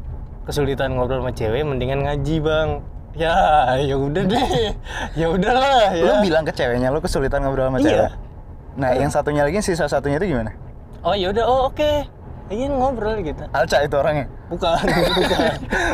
[0.43, 2.69] kesulitan ngobrol sama cewek, mendingan ngaji bang.
[3.13, 3.35] Ya,
[3.77, 4.47] ya udah deh,
[5.19, 6.03] ya udahlah ya.
[6.03, 7.87] Lo bilang ke ceweknya lo kesulitan ngobrol sama Iya.
[7.87, 8.11] cewek.
[8.73, 10.51] Nah, yang satunya lagi sisa satunya itu gimana?
[11.01, 11.91] Oh ya udah, oh oke,
[12.51, 13.43] ingin ngobrol gitu.
[13.56, 14.27] Alca itu orangnya.
[14.51, 14.84] Bukan,
[15.19, 15.53] bukan,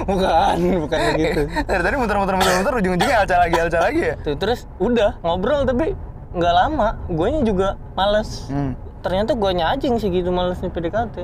[0.10, 1.42] bukan, bukan begitu.
[1.66, 4.16] Dari tadi muter-muter muter-muter ujung-ujungnya Alca lagi, Alca lagi ya.
[4.22, 5.94] Tuh terus udah ngobrol tapi
[6.34, 8.50] nggak lama, guanya juga males.
[8.50, 8.74] Hmm.
[9.00, 11.24] Ternyata guanya aja yang segitu malesnya PDKT.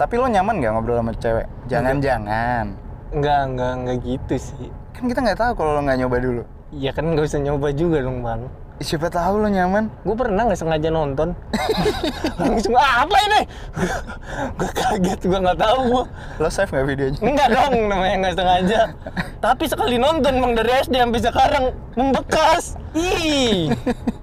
[0.00, 1.46] Tapi lo nyaman gak ngobrol sama cewek?
[1.68, 2.72] Jangan-jangan.
[3.12, 4.68] Enggak, enggak, enggak gitu sih.
[4.96, 6.42] Kan kita nggak tahu kalau lo nggak nyoba dulu.
[6.72, 8.48] Iya kan nggak usah nyoba juga dong bang.
[8.82, 9.86] Siapa tahu lo nyaman.
[10.02, 11.38] Gue pernah nggak sengaja nonton.
[12.42, 13.40] Langsung ah, apa ini?
[14.58, 16.04] gue kaget, gue nggak tahu gue.
[16.42, 17.20] Lo save nggak videonya?
[17.22, 18.80] Enggak dong, namanya nggak sengaja.
[19.38, 21.64] Tapi sekali nonton bang dari SD sampai sekarang
[21.94, 22.64] membekas.
[22.98, 23.70] Ih,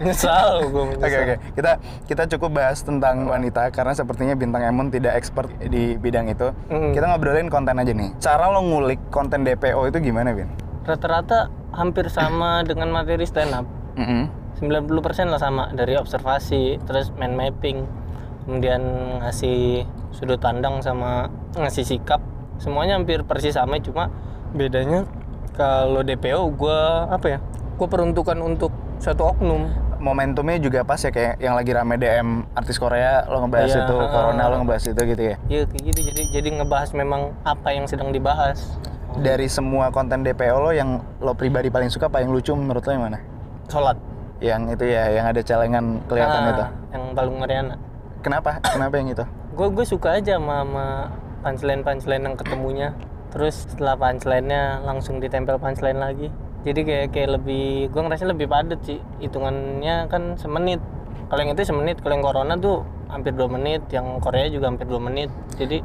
[0.00, 1.72] Nyesal gue Oke oke, kita
[2.08, 6.48] kita cukup bahas tentang wanita karena sepertinya bintang Emon tidak expert di bidang itu.
[6.72, 6.96] Mm.
[6.96, 8.16] Kita ngobrolin konten aja nih.
[8.16, 10.48] Cara lo ngulik konten DPO itu gimana, Bin?
[10.88, 13.66] Rata-rata hampir sama dengan materi stand up.
[13.96, 14.30] Mm-mm.
[14.60, 17.88] 90% lah sama dari observasi, terus mind mapping,
[18.44, 18.82] kemudian
[19.24, 22.20] ngasih sudut pandang sama ngasih sikap.
[22.60, 24.12] Semuanya hampir persis sama, cuma
[24.52, 25.08] bedanya
[25.56, 27.38] kalau DPO gua apa ya?
[27.80, 28.68] Gua peruntukan untuk
[29.00, 29.72] satu oknum.
[30.00, 33.96] Momentumnya juga pas ya kayak yang lagi rame DM artis Korea lo ngebahas Iya, itu.
[34.08, 35.36] Corona lo ngebahas itu gitu ya.
[35.46, 36.00] Iya kayak gitu.
[36.08, 38.80] Jadi jadi ngebahas memang apa yang sedang dibahas.
[39.20, 43.04] Dari semua konten DPO lo yang lo pribadi paling suka paling lucu menurut lo yang
[43.12, 43.20] mana?
[43.68, 44.00] Sholat.
[44.40, 46.64] Yang itu ya, yang ada celengan kelihatan Ah, itu.
[46.96, 47.74] Yang Balung Mariana.
[48.24, 48.56] Kenapa?
[48.64, 49.24] Kenapa yang itu?
[49.50, 50.86] gue gue suka aja sama, sama
[51.42, 52.88] punchline punchline yang ketemunya
[53.28, 58.80] terus setelah punchline-nya langsung ditempel punchline lagi jadi kayak kayak lebih gue ngerasa lebih padat
[58.82, 60.80] sih hitungannya kan semenit
[61.26, 64.84] kalau yang itu semenit kalau yang corona tuh hampir dua menit yang Korea juga hampir
[64.84, 65.80] dua menit jadi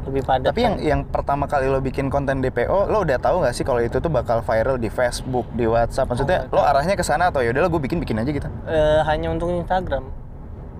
[0.00, 3.52] lebih padat Tapi yang yang pertama kali lo bikin konten DPO, lo udah tahu nggak
[3.52, 6.08] sih kalau itu tuh bakal viral di Facebook, di WhatsApp?
[6.08, 8.48] Maksudnya lo arahnya ke sana atau yaudah lo gue bikin bikin aja gitu?
[8.64, 10.08] Eh, hanya untuk Instagram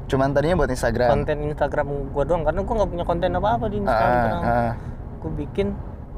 [0.09, 1.09] Cuman tadinya buat Instagram.
[1.13, 4.73] konten Instagram gue doang karena gue nggak punya konten apa apa di Ah, Instagram ah.
[5.21, 5.67] gue bikin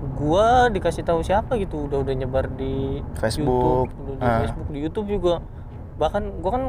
[0.03, 3.87] gue dikasih tahu siapa gitu udah udah nyebar di Facebook.
[3.87, 4.39] YouTube, udah di Ah.
[4.43, 5.35] Facebook di YouTube juga
[5.95, 6.63] bahkan gue kan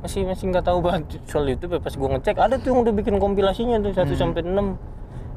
[0.00, 2.92] masih masih nggak tahu banget soal YouTube ya pas gue ngecek ada tuh yang udah
[2.92, 4.16] bikin kompilasinya tuh 1 Hmm.
[4.16, 4.76] sampai 6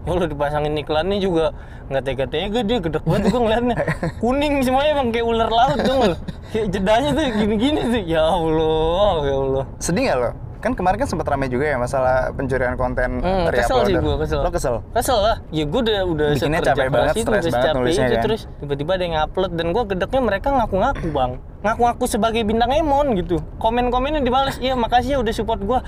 [0.02, 1.52] ya Allah dipasangin iklannya juga
[1.86, 3.76] nggak tega-tega dia gede banget gue ngeliatnya
[4.24, 6.02] kuning semuanya bang kayak ular laut dong
[6.52, 10.32] kayak jedanya tuh gini-gini tuh ya Allah ya Allah Sedih nggak lo?
[10.58, 14.02] Kan kemarin kan sempat ramai juga ya masalah pencurian konten Hmm, dari kesel sih uploader.
[14.02, 14.40] gue kesel.
[14.42, 14.76] Lo kesel?
[14.90, 15.38] Kesel lah.
[15.50, 18.24] Ya gue udah udah Bikinnya capek banget, itu, stres banget nulisnya itu, kan?
[18.26, 21.32] terus tiba-tiba ada yang upload dan gue gedeknya mereka ngaku-ngaku bang.
[21.60, 23.38] Ngaku-ngaku sebagai bintang Emon gitu.
[23.58, 25.80] Komen-komennya dibalas, iya makasih ya udah support gue.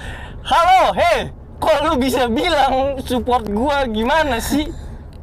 [0.44, 4.70] Halo, hei, kok lu bisa bilang support gue gimana sih?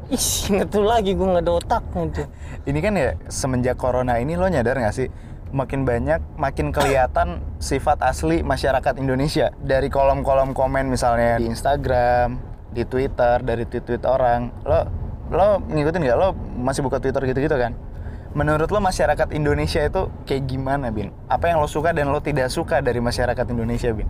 [0.07, 2.23] Ih, ngetul lagi gue nggak ada otak gitu.
[2.63, 5.07] Ini kan ya semenjak corona ini lo nyadar nggak sih?
[5.47, 12.35] Makin banyak, makin kelihatan sifat asli masyarakat Indonesia dari kolom-kolom komen misalnya di Instagram,
[12.75, 14.51] di Twitter, dari tweet-tweet orang.
[14.67, 14.79] Lo
[15.31, 16.17] lo ngikutin nggak?
[16.19, 17.75] Lo masih buka Twitter gitu-gitu kan?
[18.35, 21.15] Menurut lo masyarakat Indonesia itu kayak gimana, Bin?
[21.31, 24.05] Apa yang lo suka dan lo tidak suka dari masyarakat Indonesia, Bin?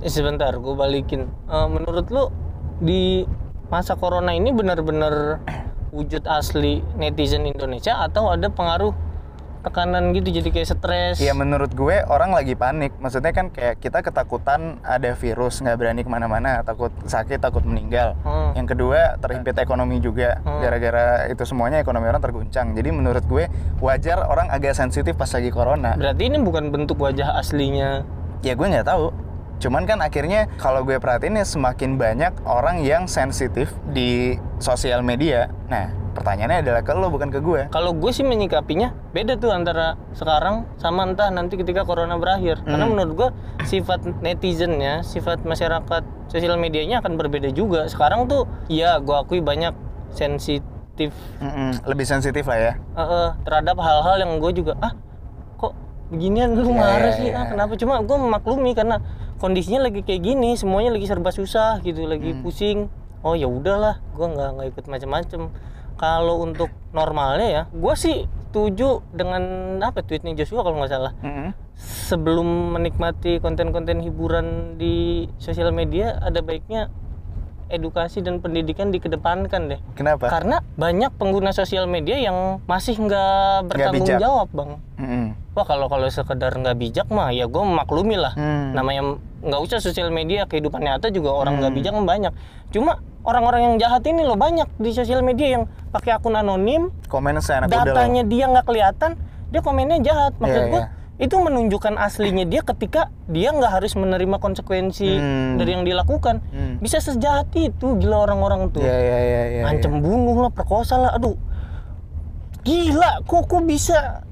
[0.00, 1.28] Eh, sebentar, gue balikin.
[1.28, 2.32] Eh, menurut lu
[2.80, 3.28] di
[3.68, 5.44] masa corona ini benar-benar
[5.92, 8.96] wujud asli netizen Indonesia atau ada pengaruh
[9.62, 11.16] tekanan gitu jadi kayak stres?
[11.22, 12.92] Iya menurut gue orang lagi panik.
[12.98, 18.18] Maksudnya kan kayak kita ketakutan ada virus nggak berani ke mana-mana, takut sakit, takut meninggal.
[18.26, 18.52] Hmm.
[18.58, 20.58] Yang kedua terhimpit ekonomi juga Hmm.
[20.60, 22.74] gara-gara itu semuanya ekonomi orang terguncang.
[22.74, 23.46] Jadi menurut gue
[23.78, 25.94] wajar orang agak sensitif pas lagi corona.
[25.94, 28.02] Berarti ini bukan bentuk wajah aslinya.
[28.42, 29.14] Ya gue nggak tahu.
[29.62, 35.46] Cuman kan akhirnya kalau gue perhatiin ya semakin banyak orang yang sensitif di sosial media.
[35.68, 37.70] Nah pertanyaannya adalah ke lo bukan ke gue.
[37.70, 42.58] Kalau gue sih menyikapinya beda tuh antara sekarang sama entah nanti ketika corona berakhir.
[42.60, 42.92] Karena Hmm.
[42.92, 43.28] menurut gue
[43.62, 47.86] sifat netizennya, sifat masyarakat sosial medianya akan berbeda juga.
[47.86, 49.72] Sekarang tuh ya gue akui banyak
[50.10, 52.72] sensitif Mm-mm, lebih sensitif lah ya.
[52.74, 54.92] eh, eh, terhadap hal-hal yang gue juga ah
[55.56, 55.72] kok
[56.10, 57.34] beginian lu Ya, marah ya, sih ya.
[57.34, 59.00] ah kenapa cuma gue memaklumi karena
[59.42, 62.40] kondisinya lagi kayak gini semuanya lagi serba susah gitu lagi Hmm.
[62.40, 62.78] pusing
[63.20, 65.40] oh ya udahlah gue nggak nggak ikut macam-macam
[65.94, 69.42] kalau untuk normalnya ya gue sih setuju dengan
[69.80, 71.50] apa tweetnya Joshua kalau nggak salah Mm-mm.
[71.74, 74.94] sebelum menikmati konten-konten hiburan di
[75.36, 76.92] sosial media ada baiknya
[77.68, 80.28] edukasi dan pendidikan dikedepankan deh Kenapa?
[80.28, 84.20] karena banyak pengguna sosial media yang masih nggak bertanggung bijak.
[84.20, 85.26] jawab bang Mm-mm.
[85.50, 88.76] wah kalau kalau sekedar nggak bijak mah ya gue maklumi lah Hmm.
[88.76, 92.32] namanya nggak usah sosial media kehidupan nyata juga orang nggak bijak mah banyak
[92.70, 97.38] cuma orang-orang yang jahat ini loh banyak di sosial media yang pakai akun anonim Komen
[97.38, 99.18] datanya dia nggak kelihatan
[99.50, 100.88] dia komennya jahat maksud Iya, gue iya.
[101.20, 105.54] itu menunjukkan aslinya dia ketika dia nggak harus menerima konsekuensi Hmm.
[105.58, 106.78] dari yang dilakukan Hmm.
[106.78, 109.62] bisa sejahat itu gila orang-orang tuh Iya iya iya iya.
[109.66, 111.36] ancam bunuh lah perkosa lah aduh
[112.62, 114.22] gila kok kok bisa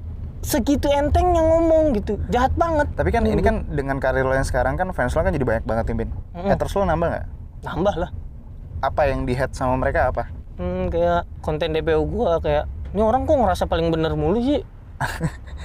[0.41, 4.43] segitu enteng yang ngomong gitu jahat banget Tapi kan ini kan dengan karir lo yang
[4.43, 6.09] sekarang kan fans lo kan jadi banyak banget Timbin.
[6.33, 6.47] Mm-mm.
[6.47, 7.25] Haters lo nambah nggak?
[7.61, 8.09] nambah lah
[8.79, 10.33] Apa yang di hate sama mereka apa?
[10.53, 14.61] hmm, kayak konten DPO gua kayak ini orang kok ngerasa paling bener mulu sih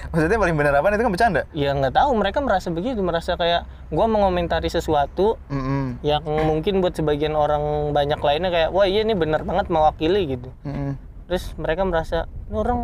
[0.07, 1.43] Maksudnya paling bener apa itu kan bercanda?
[1.51, 6.01] ya nggak tahu mereka merasa begitu merasa kayak gua mengomentari sesuatu Mm-mm.
[6.01, 7.61] yang mungkin buat sebagian orang
[7.91, 10.97] banyak lainnya kayak wah iya ini bener banget mewakili gitu Mm-mm.
[11.27, 12.79] terus mereka merasa ini orang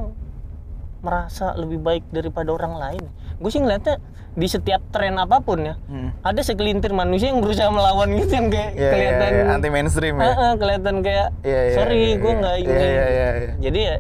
[1.03, 3.03] merasa lebih baik daripada orang lain
[3.36, 3.98] gue sih ngeliatnya
[4.32, 6.14] di setiap tren apa pun ya Hmm.
[6.22, 10.14] ada segelintir manusia yang berusaha melawan gitu yang kayak Iya, kelihatan iya, iya, anti mainstream
[10.16, 10.24] ya.
[10.24, 12.40] Heeh, kelihatan kayak Iya, iya, sorry iya, gue iya.
[12.40, 13.53] nggak Iya, ini iya, iya, iya.
[13.61, 13.96] jadi ya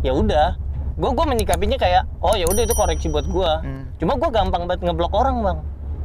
[0.00, 0.48] ya udah
[0.94, 3.84] gue gue menyikapinya kayak oh ya udah itu koreksi buat gue Hmm.
[3.96, 5.58] cuma gue gampang banget ngeblok orang bang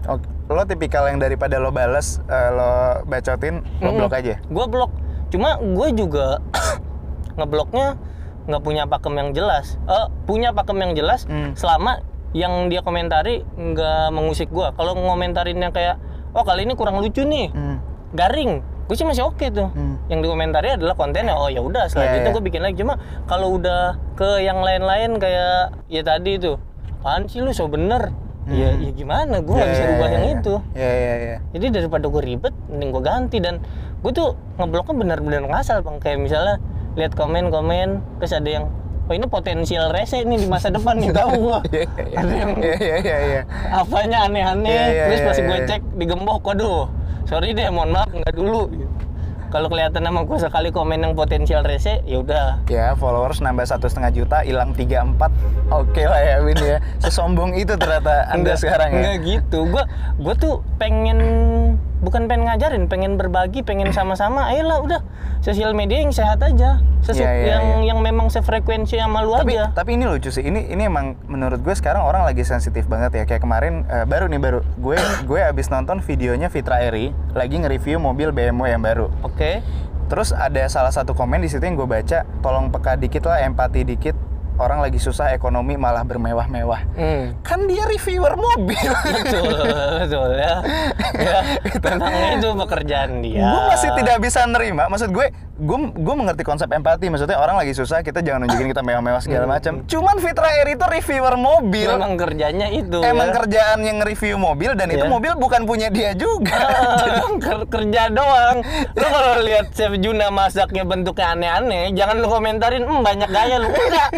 [0.06, 0.28] Oke.
[0.46, 2.72] Lo tipikal yang daripada lo bales, eh, lo
[3.06, 3.98] bacotin, lo Mm-mm.
[3.98, 4.36] blok aja.
[4.38, 4.92] gue blok
[5.30, 6.38] cuma gue juga
[7.34, 7.98] ngebloknya
[8.44, 9.76] nggak punya pakem yang jelas.
[9.86, 11.54] Eh punya pakem yang jelas Hmm.
[11.54, 17.22] selama yang dia komentari nggak mengusik gue kalau ngomentarinnya kayak oh kali ini kurang lucu
[17.22, 17.50] nih.
[17.50, 17.78] Hmm.
[18.12, 18.62] garing.
[18.84, 19.70] Gue sih masih oke tuh.
[19.70, 19.96] Hmm.
[20.06, 21.34] yang dikomentari adalah kontennya.
[21.34, 22.36] Oh ya udah setelah Iya, itu iya.
[22.36, 22.76] gue bikin lagi.
[22.78, 22.94] Cuma
[23.26, 23.82] kalau udah
[24.14, 26.60] ke yang lain-lain kayak ya tadi itu
[27.00, 28.12] apaan sih lu so bener?
[28.44, 29.40] Ya ya gimana?
[29.40, 30.34] Gue nggak Iya, bisa iya, rubah iya, yang iya.
[30.36, 30.54] itu.
[30.74, 31.38] Iya, iya, iya.
[31.52, 33.38] jadi daripada gue ribet mending gue ganti.
[33.40, 33.56] Dan
[33.98, 34.28] gue tuh
[34.58, 35.98] ngebloknya benar-benar ngasal bang.
[35.98, 36.56] Kayak misalnya
[36.94, 38.66] lihat komen-komen terus ada yang
[39.10, 42.52] oh ini potensial rese nih di masa depan nih tahu gue Iya, iya, ada yang
[42.56, 43.42] iya, iya, iya, iya.
[43.74, 46.88] apanya aneh-aneh terus pas gue cek digembok waduh
[47.28, 48.72] sorry deh mohon maaf nggak dulu
[49.54, 53.86] kalau kelihatan sama gue sekali komen yang potensial rese ya udah Ya, followers nambah satu
[53.86, 55.30] setengah juta, hilang tiga empat.
[55.70, 56.82] Oke lah ya, Win ya.
[56.98, 58.98] Sesombong itu ternyata anda sekarang ya.
[58.98, 59.70] Enggak gitu.
[59.70, 59.86] Gua
[60.18, 61.22] gua tuh pengen
[62.04, 64.46] bukan pengen ngajarin, pengen berbagi, pengen sama-sama.
[64.46, 65.02] Ayolah udah
[65.40, 66.84] sosial media yang sehat aja.
[67.00, 67.88] Sesu- Iya, iya, yang iya.
[67.90, 69.72] yang memang sefrekuensi sama lu Tapi aja.
[69.72, 70.40] tapi ini lucu sih.
[70.40, 73.24] Ini ini emang menurut gue sekarang orang lagi sensitif banget ya.
[73.24, 77.98] Kayak kemarin eh, baru nih baru gue gue abis nonton videonya Fitra Eri lagi nge-review
[77.98, 79.08] mobil BMW yang baru.
[79.22, 79.60] Oke.
[80.04, 83.82] Terus ada salah satu komen di situ yang gue baca, tolong peka dikit lah, empati
[83.82, 84.14] dikit.
[84.64, 86.82] Orang lagi susah ekonomi malah bermewah-mewah.
[86.96, 87.36] Hmm.
[87.44, 88.80] Kan dia reviewer mobil.
[89.04, 89.60] Betul,
[90.00, 90.56] betul ya.
[91.28, 91.38] ya
[91.84, 93.44] memang itu pekerjaan dia.
[93.44, 94.88] gue masih tidak bisa nerima.
[94.88, 97.12] Maksud gue, gue gue mengerti konsep empati.
[97.12, 99.54] Maksudnya orang lagi susah, kita jangan nunjukin kita mewah-mewah segala Hmm.
[99.54, 99.74] macam.
[99.84, 101.90] Cuman Fitra Eri itu reviewer mobil.
[101.90, 103.04] Memang kerjanya itu.
[103.04, 103.36] Emang ya.
[103.36, 105.12] kerjaan yang nge-review mobil dan itu Iya.
[105.12, 106.56] mobil bukan punya dia juga.
[107.10, 108.64] Emang ker- kerja doang.
[108.94, 113.68] Lu kalau lihat Chef Juna masaknya bentuknya aneh-aneh, jangan lu komentarin, "Hmm, banyak gaya lu."
[113.68, 114.10] Enggak.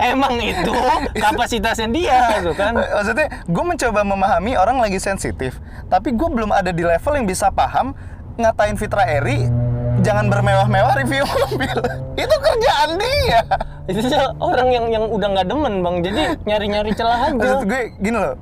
[0.00, 0.72] Emang itu
[1.16, 2.72] kapasitasnya dia gitu kan.
[2.74, 5.60] Maksudnya gue mencoba memahami orang lagi sensitif,
[5.92, 7.92] tapi gue belum ada di level yang bisa paham
[8.40, 9.46] ngatain Fitra Eri
[10.00, 11.76] jangan bermewah-mewah review mobil.
[12.24, 13.40] itu kerjaan dia.
[13.84, 14.00] Itu
[14.40, 15.96] orang yang yang udah nggak demen, Bang.
[16.00, 17.36] Jadi nyari-nyari celah aja.
[17.36, 18.34] Maksud gue gini loh,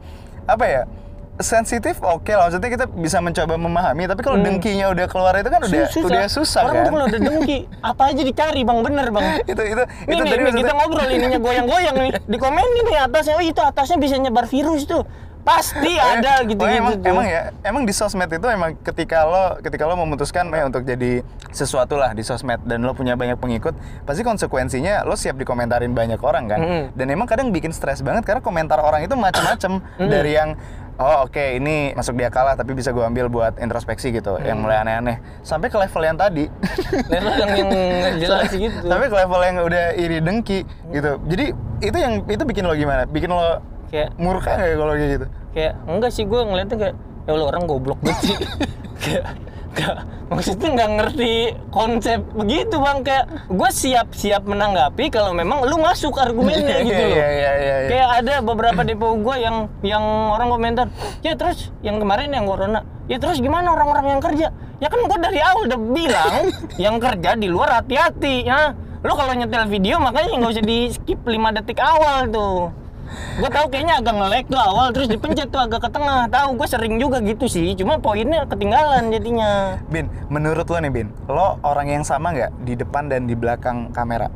[0.46, 0.82] apa ya?
[1.38, 5.62] Sensitif oke lah, maksudnya kita bisa mencoba memahami, tapi kalau dengkinya udah keluar itu kan
[5.62, 6.02] udah Susah.
[6.02, 6.82] udah susah Orang kan.
[6.82, 7.58] tuh kalau udah dengki,
[7.94, 8.78] apa aja dicari, Bang.
[8.82, 9.22] Bener, Bang.
[9.52, 12.10] itu itu Nih, itu nih, tadi nih, kita ngobrol ininya goyang-goyang nih.
[12.26, 15.06] Di komen nih atasnya, oh itu atasnya bisa nyebar virus tuh.
[15.38, 17.08] Pasti ada Oh, gitu-gitu emang, tuh.
[17.08, 21.24] emang ya, emang di sosmed itu emang ketika lo ketika lo memutuskan eh, untuk jadi
[21.48, 23.72] sesuatu lah di sosmed dan lo punya banyak pengikut,
[24.04, 26.60] pasti konsekuensinya lo siap dikomentarin banyak orang kan.
[26.60, 26.84] Mm.
[26.92, 30.52] Dan emang kadang bikin stres banget karena komentar orang itu macam-macam dari yang
[30.98, 34.82] oh oke ini masuk dia kalah tapi bisa gue ambil buat introspeksi gitu, yang mulai
[34.82, 36.50] aneh-aneh sampai ke level yang tadi.
[37.14, 38.82] Level yang yang jelas gitu.
[38.84, 41.22] Tapi ke level yang udah iri dengki gitu.
[41.30, 41.46] Jadi
[41.80, 43.06] itu yang itu bikin lo gimana?
[43.06, 45.26] Bikin lo Kayak murka nggak kalau kayak gitu?
[45.48, 46.94] kayak enggak sih gue ngeliatnya kayak
[47.24, 48.36] ya Allah orang goblok banget sih
[49.02, 49.24] kayak
[49.78, 49.96] kayak
[50.34, 51.32] maksudnya nggak ngerti
[51.70, 52.98] konsep begitu bang.
[53.06, 57.16] Kayak gue siap siap menanggapi kalau memang lu masuk argumennya gitu loh.
[57.16, 57.76] Iya iya iya.
[57.78, 57.88] iya.
[57.88, 60.02] kayak ada beberapa depo gue yang yang
[60.34, 60.86] orang komentar
[61.22, 64.48] ya terus yang kemarin yang corona ya terus gimana orang-orang yang kerja?
[64.78, 66.34] Ya kan gue dari awal udah bilang
[66.84, 68.74] yang kerja di luar hati-hati ya.
[68.98, 71.30] Lo kalau nyetel video makanya nggak usah di skip 5
[71.62, 72.74] detik awal tuh
[73.38, 76.26] gue tahu kayaknya agak nge-lag tuh awal terus dipencet tuh agak ke tengah.
[76.28, 77.72] Tahu gue sering juga gitu sih.
[77.78, 79.80] Cuma poinnya ketinggalan jadinya.
[79.88, 83.90] Bin, menurut lo nih Bin, lo orang yang sama nggak di depan dan di belakang
[83.92, 84.28] kamera?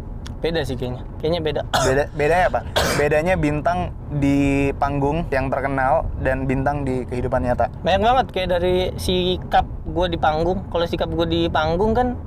[0.43, 1.07] beda sih kayaknya.
[1.23, 1.61] Kayaknya beda.
[1.87, 2.61] Beda, bedanya apa?
[2.99, 3.79] Bedanya bintang
[4.19, 7.71] di panggung yang terkenal dan bintang di kehidupan nyata.
[7.87, 8.27] banyak banget.
[8.35, 10.67] Kayak dari sikap gue di panggung.
[10.67, 12.19] Kalau sikap gue di panggung kan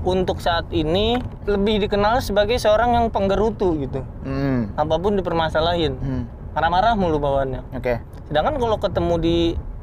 [0.00, 4.00] untuk saat ini lebih dikenal sebagai seorang yang penggerutu gitu.
[4.22, 5.92] Hmm, apa pun dipermasalahin.
[5.94, 6.22] Hmm,
[6.52, 7.62] marah-marah mulu bawaannya.
[7.72, 8.00] Oke.
[8.30, 9.36] sedangkan kalau ketemu di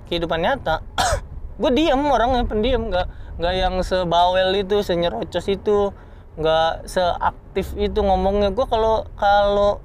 [0.08, 0.80] kehidupan nyata
[1.62, 2.88] gue diem orangnya pendiam.
[2.88, 3.06] Nggak
[3.38, 5.92] nggak yang sebawel itu senyerocos itu
[6.36, 8.50] nggak seaktif itu ngomongnya.
[8.50, 9.82] Gue kalau kalau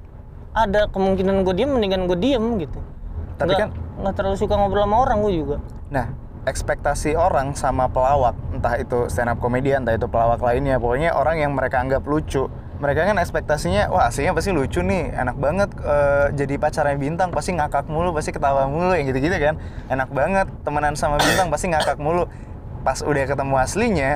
[0.53, 2.81] ada kemungkinan gue diem mendingan gue diem gitu.
[3.37, 5.57] Tapi nggak, kan- nggak terlalu suka ngobrol sama orang gue juga.
[5.91, 6.07] Nah,
[6.43, 11.39] ekspektasi orang sama pelawak, entah itu stand up komedian, entah itu pelawak lainnya, pokoknya orang
[11.39, 12.51] yang mereka anggap lucu.
[12.83, 17.55] Mereka kan ekspektasinya, wah aslinya pasti lucu nih, enak banget eh, jadi pacarnya bintang, pasti
[17.55, 19.55] ngakak mulu, pasti ketawa mulu, yang gitu-gitu kan.
[19.87, 22.27] Enak banget temenan sama bintang, pasti ngakak mulu.
[22.83, 24.11] Pas udah ketemu aslinya,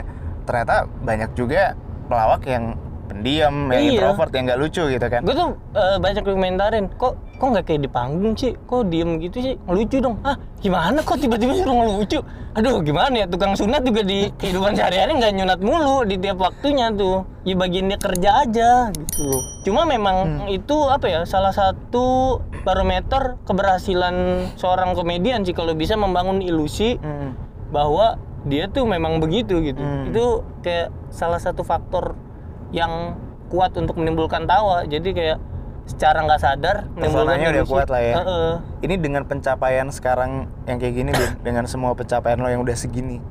[0.51, 1.79] ternyata banyak juga
[2.11, 2.75] pelawak yang
[3.17, 3.91] pendiam, yang Iya.
[3.97, 5.21] introvert, yang nggak lucu gitu kan.
[5.23, 9.37] gue tuh eh, banyak komentarin kok kok nggak kayak di panggung sih kok diem gitu
[9.39, 12.21] sih ngelucu dong ah gimana kok tiba-tiba suruh ngelucu
[12.53, 16.89] aduh gimana ya tukang sunat juga di kehidupan sehari-hari nggak nyunat mulu di tiap waktunya
[16.91, 19.29] tuh ya bagian dia kerja aja gitu
[19.63, 20.17] cuma memang
[20.49, 24.15] itu apa ya salah satu barometer keberhasilan
[24.55, 27.37] seorang komedian sih kalau bisa membangun ilusi Hmm.
[27.69, 29.77] bahwa dia tuh memang begitu gitu.
[29.77, 30.07] Hmm.
[30.07, 30.25] Itu
[30.63, 32.15] kayak salah satu faktor
[32.75, 33.15] yang
[33.51, 34.83] kuat untuk menimbulkan tawa.
[34.87, 35.39] Jadi kayak
[35.87, 38.15] secara nggak sadar Personanya udah kuat lah ya.
[38.19, 38.53] Heeh.
[38.83, 43.23] Ini dengan pencapaian sekarang yang kayak gini, Bin, dengan semua pencapaian lo yang udah segini,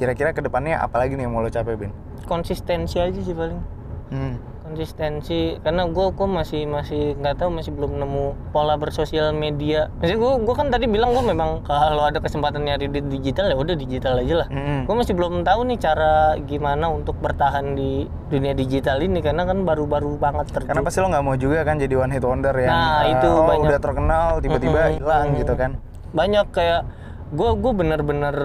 [0.00, 1.92] kira-kira ke depannya apa lagi nih yang mau lo capai, Bin?
[2.24, 3.60] Konsistensi aja sih paling.
[4.08, 4.40] Hmm.
[4.68, 9.88] Konsistensi karena gue gue masih masih nggak tahu masih belum nemu pola bersosial media.
[9.96, 13.56] Maksudnya gue gue kan tadi bilang gue memang kalau ada kesempatan nyari di digital ya
[13.56, 14.48] udah digital aja lah.
[14.52, 14.84] Mm-mm.
[14.84, 19.64] Gue masih belum tahu nih cara gimana untuk bertahan di dunia digital ini karena kan
[19.64, 20.68] baru-baru banget terjun.
[20.68, 23.48] Karena pasti lo nggak mau juga kan jadi one hit wonder yang Nah, itu oh,
[23.48, 23.64] banyak.
[23.72, 25.40] udah terkenal tiba-tiba hilang mm-mm.
[25.40, 25.70] gitu kan.
[26.08, 26.88] banyak kayak
[27.32, 28.36] gue gue bener-bener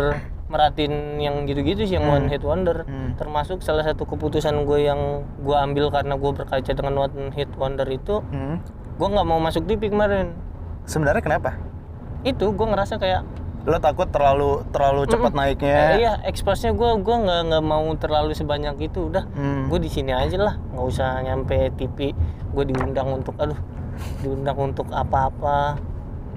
[0.53, 3.13] merhatiin yang gitu-gitu sih yang one hit wonder Hmm.
[3.15, 4.99] termasuk salah satu keputusan gue yang
[5.39, 8.61] gue ambil karena gue berkaca dengan one hit wonder itu Hmm.
[8.93, 10.37] gue nggak mau masuk TV kemarin
[10.85, 11.57] Sebenarnya kenapa?
[12.21, 13.25] itu gue ngerasa kayak
[13.63, 15.71] Lo takut terlalu terlalu cepat naiknya?
[15.71, 19.67] eh, iya expose-nya gue gua nggak nggak mau terlalu sebanyak itu udah Hmm.
[19.67, 22.11] gue di sini aja lah nggak usah nyampe TV
[22.49, 23.55] gue diundang untuk aduh
[24.19, 25.79] diundang untuk apa-apa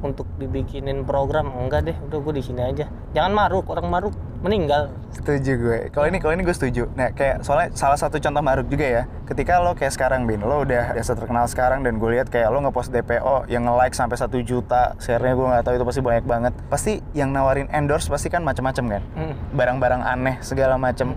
[0.06, 4.92] untuk dibikinin program enggak deh udah gue di sini aja jangan maruk orang maruk meninggal
[5.16, 5.78] Setuju gue.
[5.96, 6.92] Kalau ini kalau ini gue setuju.
[6.92, 9.02] Nah, kayak soalnya salah satu contoh maruk juga ya.
[9.24, 12.60] Ketika lo kayak sekarang Bin, lo udah biasa terkenal sekarang dan gue lihat kayak lo
[12.60, 16.52] ngepost DPO yang nge-like sampai satu juta, share-nya gue nggak tahu itu pasti banyak banget.
[16.68, 19.02] Pasti yang nawarin endorse pasti kan macam-macam kan.
[19.16, 19.34] Hmm.
[19.56, 21.16] Barang-barang aneh segala macam.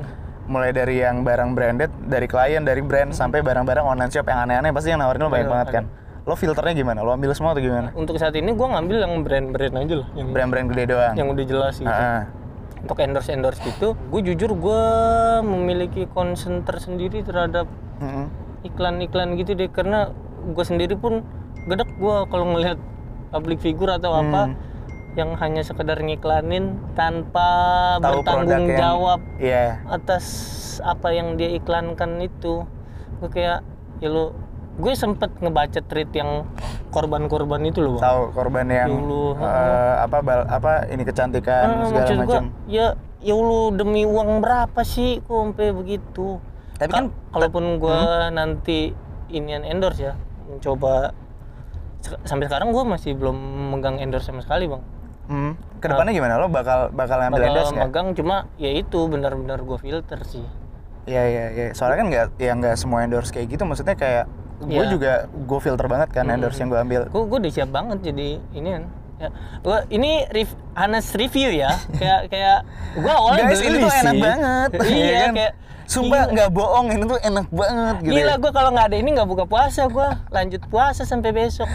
[0.49, 4.73] Mulai dari yang barang branded, dari klien, dari brand sampai barang-barang online shop yang aneh-aneh
[4.73, 5.83] pasti yang nawarin lo banyak Iya, banget kan.
[6.30, 7.01] Lo filternya gimana?
[7.01, 7.89] Lo ambil semua atau gimana?
[7.91, 11.13] untuk saat ini gue ngambil yang brand-brand aja lah yang Brand-brand gede doang.
[11.15, 12.30] yang udah jelas gitu Ah,
[12.80, 14.84] untuk endorse endorse gitu gue jujur gue
[15.41, 17.65] memiliki concern tersendiri terhadap
[17.97, 18.30] mm-mm.
[18.61, 20.13] iklan-iklan gitu deh karena
[20.45, 21.25] gue sendiri pun
[21.65, 22.77] gedek gue kalau ngelihat
[23.30, 24.55] public figure atau apa Hmm.
[25.15, 27.49] yang hanya sekedar ngiklanin tanpa
[27.97, 29.65] Tahu bertanggung produk yang- jawab Iya.
[29.89, 30.25] atas
[30.80, 32.63] apa yang dia iklankan itu
[33.17, 33.65] gue kayak
[33.97, 34.32] ya lo
[34.80, 36.47] gue sempet ngebaca tweet yang
[36.89, 41.86] korban-korban itu loh bang tahu korban yang Dulu, eh, apa bal, apa ini kecantikan Ah,
[41.86, 42.43] segala macam.
[42.65, 46.39] ya ya lu demi uang berapa sih kok sampai begitu
[46.75, 48.95] Tapi kan- Ka- kalaupun gua nanti
[49.27, 50.13] inian endorse ya
[50.47, 51.11] mencoba
[52.23, 53.36] sampai sekarang gua masih belum
[53.69, 54.84] megang endorse sama sekali bang
[55.30, 55.53] Hmm.
[55.77, 56.41] Ke depannya gimana?
[56.41, 57.86] Lo bakal bakal ngambil bakal endorse nggak?
[57.86, 60.41] megang cuma ya itu benar-benar gua filter sih
[61.05, 61.65] Iya iya iya.
[61.71, 63.61] Soalnya kan nggak ya nggak semua endorse kayak gitu.
[63.61, 64.25] Maksudnya kayak
[64.60, 64.91] gue Iya.
[64.91, 67.01] juga gue filter banget kan endorse yang gue ambil.
[67.07, 68.84] gua gua udah siap banget jadi ini kan
[69.16, 69.30] ya
[69.60, 72.60] gua ini rev, honest review ya kayak kayak
[72.95, 74.70] gua awalnya Guys ini tuh enak banget.
[74.91, 75.34] iya ya kan?
[75.36, 75.53] kayak
[75.89, 76.34] Sumpah gila.
[76.38, 78.14] nggak bohong ini tuh enak banget gitu.
[78.14, 78.36] Gila ya.
[78.38, 81.66] gue kalau nggak ada ini nggak buka puasa gue lanjut puasa sampai besok.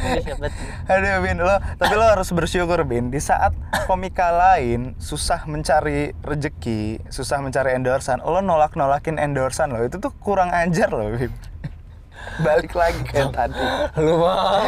[0.87, 3.51] Aduh Bin, lo tapi lo harus bersyukur Bin di saat
[3.85, 10.55] komika lain susah mencari rejeki, susah mencari endorsan, lo nolak-nolakin endorsan lo itu tuh kurang
[10.55, 11.35] ajar lo Bin.
[12.41, 13.62] Balik lagi kayak tadi.
[14.03, 14.59] Lu mau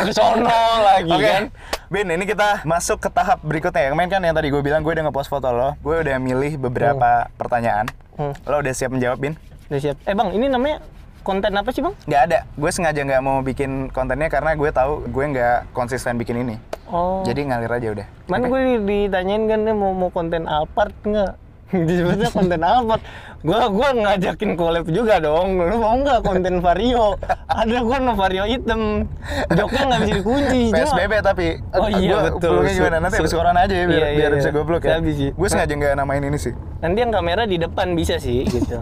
[0.00, 1.44] ke sono lagi Oke, kan?
[1.90, 3.92] Bin, ini kita masuk ke tahap berikutnya.
[3.92, 6.56] Yang main kan yang tadi gue bilang gue udah ngepost foto lo, gue udah milih
[6.56, 7.90] beberapa pertanyaan.
[8.16, 8.32] Hmm.
[8.48, 9.34] Lo udah siap menjawab Bin?
[9.68, 9.96] Udah siap.
[10.08, 10.80] Eh bang, ini namanya
[11.20, 11.94] konten apa sih bang?
[12.08, 12.38] Nggak ada.
[12.56, 16.56] Gue sengaja nggak mau bikin kontennya karena gue tahu gue nggak konsisten bikin ini.
[16.90, 17.22] Oh.
[17.22, 18.06] Jadi ngalir aja udah.
[18.26, 21.32] Mana gue di- ditanyain kan mau mau konten Alphard nggak?
[21.88, 23.02] Disebutnya konten Alphard.
[23.40, 25.56] Gua gua ngajakin collab juga dong.
[25.56, 27.16] Lu mau nggak konten Vario?
[27.46, 29.08] Ada gua no Vario item.
[29.48, 30.60] Joknya nggak bisa dikunci.
[30.68, 32.50] cuma- PSBB tapi Oh iya, gua betul.
[32.58, 32.96] bloknya gimana?
[33.00, 34.54] Nanti habis corona aja ya biar, Iya, iya, biar bisa iya.
[34.54, 34.90] gue blok ya.
[34.94, 35.30] Habis sih.
[35.32, 36.52] Gue sengaja nggak namain ini sih.
[36.78, 38.76] Nanti yang kamera di depan bisa sih gitu.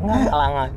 [0.00, 0.70] Nggak halangan.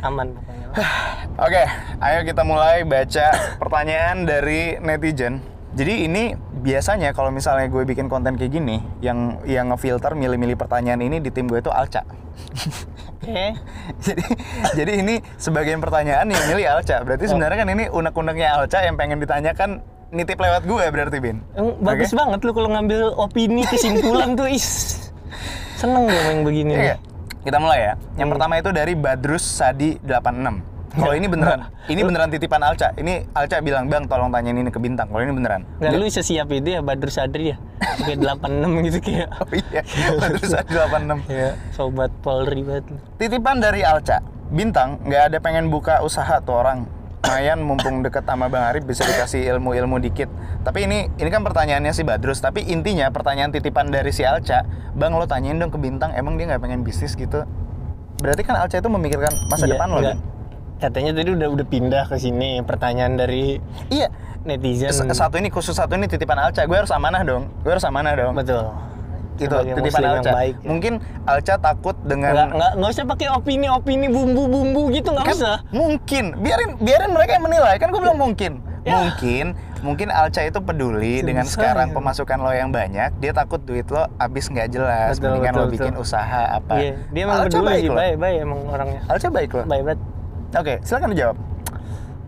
[0.00, 0.66] Aman pokoknya.
[1.44, 1.62] Oke,
[1.98, 3.26] ayo kita mulai baca
[3.58, 5.42] pertanyaan dari netizen.
[5.74, 11.02] Jadi ini biasanya kalau misalnya gue bikin konten kayak gini, yang yang ngefilter milih-milih pertanyaan
[11.02, 12.06] ini di tim gue itu Alca.
[13.18, 13.58] Oke.
[14.06, 14.24] jadi
[14.78, 17.02] jadi ini sebagian pertanyaan yang milih Alca.
[17.02, 19.82] Berarti sebenarnya kan ini unek-uneknya Alca yang pengen ditanyakan
[20.14, 21.42] nitip lewat gue berarti Bin.
[21.58, 25.10] Yang bagus banget lu kalau ngambil opini kesimpulan tuh is.
[25.74, 26.70] Seneng gue main begini.
[26.70, 26.86] Iya nih.
[26.86, 27.00] nggak?
[27.44, 27.94] Kita mulai ya.
[28.14, 30.73] Yang pertama itu dari Badrus Sadi 86.
[30.94, 32.94] Kalau ini beneran, ini beneran titipan Alca.
[32.94, 35.66] Ini Alca bilang, "Bang, tolong tanyain ini ke Bintang." Kalau ini beneran.
[35.76, 37.56] Nggak lu sesiap itu ya Badrul Sadri ya.
[38.00, 39.28] Kayak 86 gitu kayak.
[39.34, 39.82] Oh iya,
[40.16, 41.26] Badrus Sadi 86.
[41.26, 42.86] Ya, sobat Polri banget.
[43.18, 44.22] Titipan dari Alca.
[44.46, 46.86] Bintang nggak ada pengen buka usaha tuh orang.
[47.24, 50.28] Mayan mumpung deket sama Bang Arif bisa dikasih ilmu-ilmu dikit.
[50.60, 52.38] Tapi ini ini kan pertanyaannya si Badrus.
[52.38, 56.46] Tapi intinya pertanyaan titipan dari si Alca, Bang lo tanyain dong ke Bintang, emang dia
[56.46, 57.42] nggak pengen bisnis gitu?
[58.20, 59.98] Berarti kan Alca itu memikirkan masa Iya, depan lo.
[59.98, 60.16] enggak.
[60.76, 62.60] Katanya tadi udah udah pindah ke sini.
[62.60, 63.58] Pertanyaan dari
[63.88, 64.10] Iya.
[64.44, 64.92] netizen.
[64.92, 66.62] Satu ini khusus satu ini titipan Alca.
[66.62, 67.48] Gue harus amanah dong.
[67.60, 68.34] Gue harus amanah dong.
[68.34, 68.68] Betul.
[69.34, 70.30] Itu titipan Alca.
[70.30, 70.68] baik, ya.
[70.68, 70.92] Mungkin
[71.24, 75.56] Alca takut dengan Nggak, nggak, nggak usah pakai opini-opini bumbu-bumbu gitu nggak kan usah.
[75.70, 78.52] mungkin biarin biarin mereka yang menilai kan gue bilang mungkin
[78.84, 79.00] Ya.
[79.00, 81.94] mungkin mungkin Alca itu peduli Sebesar dengan sekarang ya.
[81.96, 85.72] pemasukan lo yang banyak dia takut duit lo habis nggak jelas Betul, mendingan lo betul,
[85.72, 86.04] bikin betul.
[86.04, 89.00] usaha apa Iya, dia emang Alca peduli baik sih, baik, baik emang orangnya.
[89.08, 90.00] Alca baik loh Baik banget.
[90.54, 91.36] Oke silakan dijawab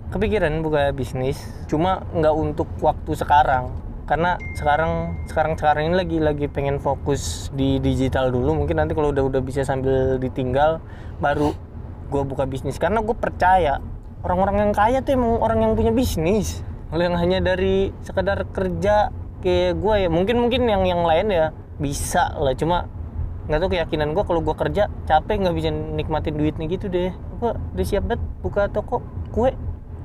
[0.07, 1.35] Kepikiran buka bisnis,
[1.67, 3.75] cuma nggak untuk waktu sekarang.
[4.07, 8.55] Karena sekarang sekarang sekarang ini lagi lagi pengen fokus di digital dulu.
[8.55, 10.79] Mungkin nanti kalau udah udah bisa sambil ditinggal,
[11.19, 11.51] baru
[12.07, 12.79] gue buka bisnis.
[12.79, 13.83] Karena gue percaya
[14.23, 16.63] orang-orang yang kaya tuh emang orang yang punya bisnis.
[16.87, 19.11] Kalau yang hanya dari sekedar kerja
[19.43, 21.51] kayak gue ya, mungkin mungkin yang yang lain ya
[21.83, 22.55] bisa lah.
[22.55, 22.87] Cuma
[23.47, 27.11] nggak tahu keyakinan gue kalau gue kerja capek nggak bisa nikmatin duitnya gitu deh.
[27.39, 29.55] Gue udah siap banget buka toko kue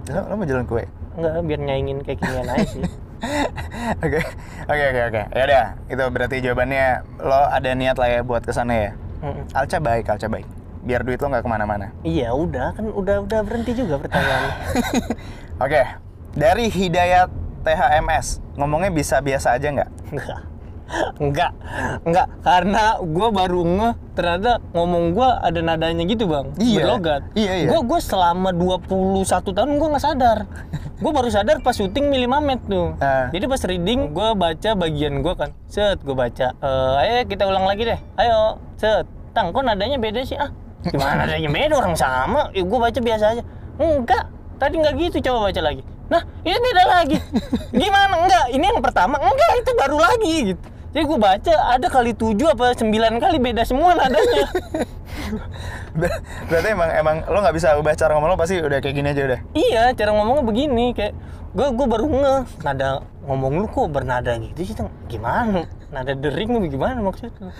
[0.10, 2.84] lo, lo mau jalan kue Enggak, biar nyaingin kayak ginian aja sih.
[4.04, 4.20] oke
[4.66, 6.86] oke oke oke ya udah itu berarti jawabannya
[7.22, 9.46] lo ada niat lah ya buat ke sana ya Mm-mm.
[9.54, 10.48] Alca baik Alca baik
[10.82, 14.54] biar duit lo nggak ke mana-mana Iya, udah kan udah udah berhenti juga pertanyaannya.
[15.64, 15.82] Oke,
[16.34, 17.30] dari Hidayat
[17.62, 19.90] THMS, ngomongnya bisa biasa aja nggak?
[20.10, 20.42] Enggak.
[21.18, 21.52] Enggak.
[22.04, 26.52] Enggak, karena gua baru ngeh ternyata ngomong gua ada nadanya gitu, Bang.
[26.60, 26.84] Iya.
[26.84, 27.22] Berlogat.
[27.38, 27.68] Iya, iya.
[27.72, 30.38] Gua gua selama 21 tahun gua nggak sadar.
[31.02, 32.94] Gua baru sadar pas syuting Mili Mamet tuh.
[33.02, 33.32] Ah.
[33.34, 35.50] Jadi pas reading gua baca bagian gua kan.
[35.66, 36.54] Set gua baca.
[36.54, 38.00] Eh, ayo kita ulang lagi deh.
[38.20, 38.60] Ayo.
[38.78, 39.08] Set.
[39.32, 40.36] Tang, kok nadanya beda sih?
[40.36, 40.52] Ah,
[40.84, 42.52] gimana nadanya beda orang sama?
[42.52, 43.44] Ya gua baca biasa aja.
[43.80, 44.28] Enggak.
[44.62, 45.82] Tadi nggak gitu, coba baca lagi.
[46.12, 47.18] Nah, ini beda lagi.
[47.72, 48.14] Gimana?
[48.20, 49.16] Enggak, ini yang pertama.
[49.18, 50.62] Enggak, itu baru lagi gitu.
[50.92, 54.44] Jadi gue baca ada kali tujuh apa sembilan kali beda semua nadanya.
[56.00, 59.08] Ber- Berarti emang emang lo nggak bisa ubah cara ngomong lo pasti udah kayak gini
[59.10, 59.40] aja udah.
[59.52, 61.16] iya, cara ngomongnya begini kayak
[61.52, 64.76] gue gue baru nge nada ngomong lu kok bernada gitu sih
[65.12, 67.52] gimana nada dering gimana maksudnya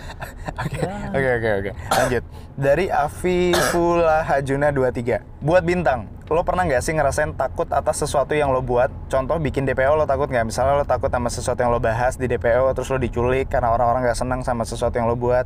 [0.62, 0.78] Oke
[1.12, 1.70] oke oke oke.
[1.92, 2.22] Lanjut.
[2.54, 5.44] Dari Afifullah Hajuna 23.
[5.44, 8.88] Buat bintang, lo pernah nggak sih ngerasain takut atas sesuatu yang lo buat?
[9.10, 10.48] Contoh bikin DPO lo takut nggak?
[10.48, 14.08] Misalnya lo takut sama sesuatu yang lo bahas di DPO terus lo diculik karena orang-orang
[14.08, 15.44] nggak senang sama sesuatu yang lo buat.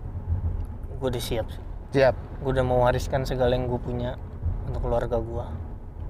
[0.96, 1.62] gue udah siap sih.
[1.96, 2.14] Siap.
[2.44, 4.20] gue udah mewariskan segala yang gue punya
[4.68, 5.46] untuk keluarga gue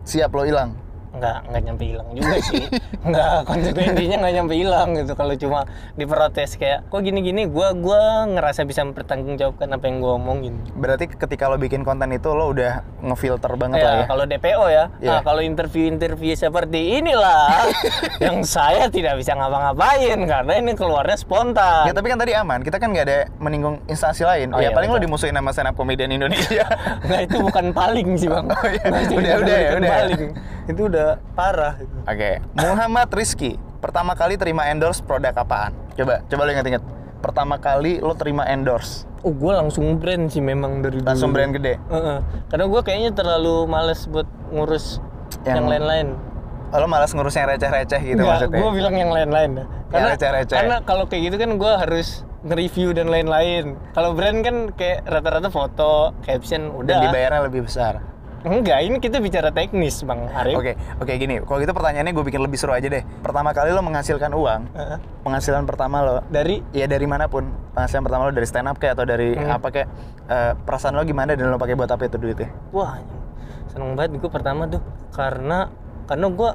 [0.06, 0.85] Siap lo hilang.
[1.16, 2.64] Nggak nggak nyampe hilang juga sih
[3.08, 5.60] nggak konsekuensinya nggak nyampe hilang gitu kalau cuma
[5.94, 11.08] diprotes kayak kok gini gini gue gua ngerasa bisa mempertanggungjawabkan apa yang gue omongin Berarti
[11.08, 14.06] ketika lo bikin konten itu lo udah ngefilter banget ya, lah ya.
[14.06, 15.08] kalau DPO ya Iya.
[15.08, 17.64] nah kalau interview-interview seperti inilah
[18.24, 22.76] yang saya tidak bisa ngapa-ngapain karena ini keluarnya spontan Ya tapi kan tadi aman, kita
[22.76, 24.50] kan nggak ada menyinggung instansi lain.
[24.50, 25.06] Oh, ya iya, paling lo betul.
[25.06, 26.66] dimusuhin sama stand up comedian Indonesia.
[27.06, 28.46] Nah itu bukan paling sih bang.
[28.50, 28.84] Oh, iya.
[28.90, 30.22] Nah, Udah, udah ya, udah paling.
[30.66, 31.74] Itu udah parah.
[31.76, 31.96] Itu.
[32.02, 35.72] Oke, Muhammad Rizky, pertama kali terima endorse produk apaan?
[35.92, 36.82] Coba, coba lo inget-inget.
[37.16, 41.06] Pertama kali lo terima endorse, Oh gue langsung brand sih memang dari dulu.
[41.06, 41.80] langsung brand gede.
[41.82, 42.18] Heeh.
[42.46, 45.02] Karena gue kayaknya terlalu males buat ngurus
[45.42, 46.08] Yang- yang lain-lain.
[46.66, 48.58] Oh, lo malas ngurus yang receh-receh gitu Enggak, maksudnya?
[48.58, 49.50] gue bilang yang lain-lain.
[49.88, 50.56] Karena receh-receh.
[50.56, 52.08] karena kalau kayak gitu kan gue harus
[52.42, 53.64] nge-review dan lain-lain.
[53.90, 56.98] Kalau brand kan kayak rata-rata foto, caption, Dan udah.
[57.02, 58.02] dibayarnya lebih besar.
[58.46, 60.54] Enggak, ini kita bicara teknis bang Arif.
[60.54, 60.72] Oke,
[61.02, 61.42] oke gini.
[61.42, 63.02] Kalau gitu pertanyaannya gue bikin lebih seru aja deh.
[63.18, 64.98] Pertama kali lo menghasilkan uang, Heeh.
[65.26, 67.42] penghasilan pertama lo, Dari ya dari mana pun,
[67.74, 69.50] penghasilan pertama lo dari stand up kayak atau dari Hmm.
[69.50, 69.88] apa kayak,
[70.30, 72.54] eh, perasaan lo gimana dan lo pakai buat apa itu duitnya?
[72.70, 73.02] Wah,
[73.66, 74.78] seneng banget gue pertama tuh
[75.10, 75.66] karena
[76.06, 76.50] karena gue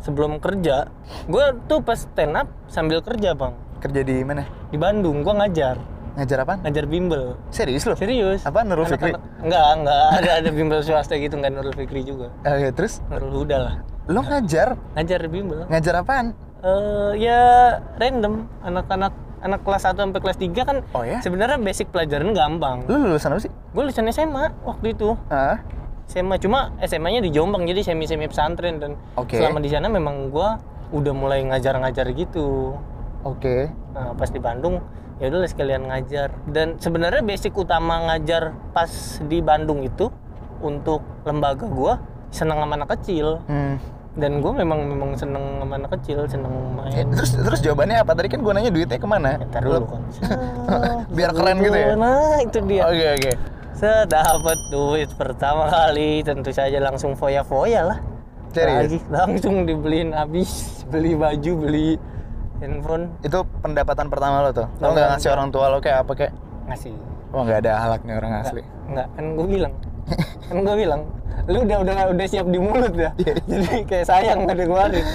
[0.00, 0.92] sebelum kerja,
[1.24, 4.44] gue tuh pas stand up sambil kerja bang Kerja di mana?
[4.68, 5.80] di Bandung, gue ngajar
[6.20, 6.54] Ngajar apa?
[6.60, 7.40] ngajar bimbel.
[7.48, 7.96] Serius lo?
[7.96, 8.44] Serius?
[8.44, 9.08] Apa, Nurul Fikri?
[9.08, 12.28] Anak-anak- Enggak, enggak ada ada bimbel swasta gitu nggak Nurul Fikri juga.
[12.44, 13.74] Oke, terus Nurul Huda lah.
[14.04, 14.76] lo ngajar?
[14.92, 15.64] Ngajar bimbel.
[15.64, 16.36] Ngajar apaan?
[16.60, 17.40] Eh ya
[17.96, 21.24] random anak-anak anak kelas 1 sampai kelas 3 kan Oh ya?
[21.24, 22.84] sebenarnya basic pelajaran gampang.
[22.84, 23.52] Lo lulusan apa sih?
[23.72, 25.16] Gue lulusan SMA waktu itu.
[25.30, 25.64] Ah,
[26.04, 29.40] SMA cuma SMA-nya di Jombang jadi semi-semi pesantren dan Oke.
[29.40, 30.60] selama di sana memang gua
[30.90, 32.76] udah mulai ngajar-ngajar gitu.
[33.22, 33.68] oke.
[33.90, 34.80] Nah, pas di Bandung
[35.20, 36.32] ya udah sekalian ngajar.
[36.44, 38.88] Dan sebenarnya basic utama ngajar pas
[39.22, 40.08] di Bandung itu
[40.58, 43.76] untuk lembaga gua seneng sama anak kecil Hmm.
[44.12, 46.50] dan gue memang memang seneng sama anak kecil seneng
[46.90, 48.12] Eh, main terus terus jawabannya apa?
[48.12, 49.38] Tadi kan gue nanya duitnya ke mana?
[49.40, 50.02] Ntar dulu kan
[51.16, 51.94] Biar keren gitu ya?
[51.94, 53.32] nah itu dia Oke oke.
[53.72, 57.98] Sedapat duit pertama kali tentu saja langsung foya-foya lah.
[58.50, 58.78] Serius?
[58.84, 61.88] Lagi langsung dibeliin habis, beli baju, beli
[62.60, 64.68] handphone, Itu pendapatan pertama lo tuh.
[64.78, 66.32] Lo nggak ngasih orang tua lo kayak apa kayak?
[66.68, 66.92] ngasih.
[67.34, 68.62] Oh nggak ada ahlak nih orang asli.
[68.86, 69.72] Enggak, kan gue bilang.
[70.50, 71.00] kan gue bilang,
[71.46, 73.10] lu udah udah udah siap di mulut ya.
[73.18, 75.06] Jadi kayak sayang nggak dikeluarin.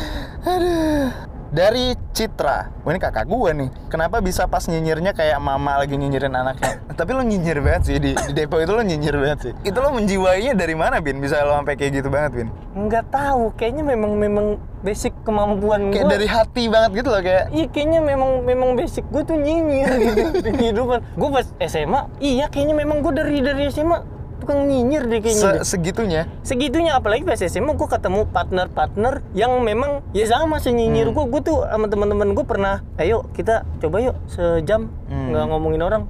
[0.43, 1.09] Aduh.
[1.55, 3.69] Dari Citra, wah ini kakak gue nih.
[3.87, 6.83] Kenapa bisa pas nyinyirnya kayak mama lagi nyinyirin anaknya?
[6.99, 9.53] Tapi lo nyinyir banget sih di, di depo itu lo nyinyir banget sih.
[9.63, 11.23] Itu lo menjiwainya dari mana, Bin?
[11.23, 12.47] Bisa lo sampai kayak gitu banget, Bin?
[12.75, 16.11] Nggak tahu, kayaknya memang memang basic kemampuan Kayak gue.
[16.19, 17.43] dari hati banget gitu loh kayak.
[17.55, 20.99] Iya kayaknya memang memang basic gue tuh nyinyir gitu di kehidupan.
[21.15, 24.14] Gue pas SMA, iya kayaknya memang gue dari dari SMA
[24.45, 25.65] tukang nyinyir deh kayaknya.
[25.65, 26.21] Se segitunya.
[26.45, 31.25] Segitunya apalagi pas SMA gue ketemu partner-partner yang memang ya sama senyinyir gue.
[31.25, 35.33] Gue tuh sama teman-teman gue pernah, ayo kita coba yuk sejam Hmm.
[35.33, 36.03] nggak ngomongin orang.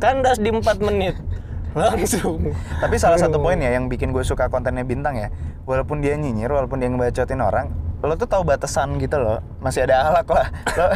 [0.00, 1.14] Kandas di 4 menit.
[1.76, 2.56] Langsung.
[2.80, 5.28] Tapi salah satu poin ya yang bikin gue suka kontennya bintang ya,
[5.68, 7.68] walaupun dia nyinyir, walaupun dia ngebacotin orang,
[8.00, 10.48] lo tuh tahu batasan gitu loh, masih ada ahlak lah.
[10.76, 10.86] Lo,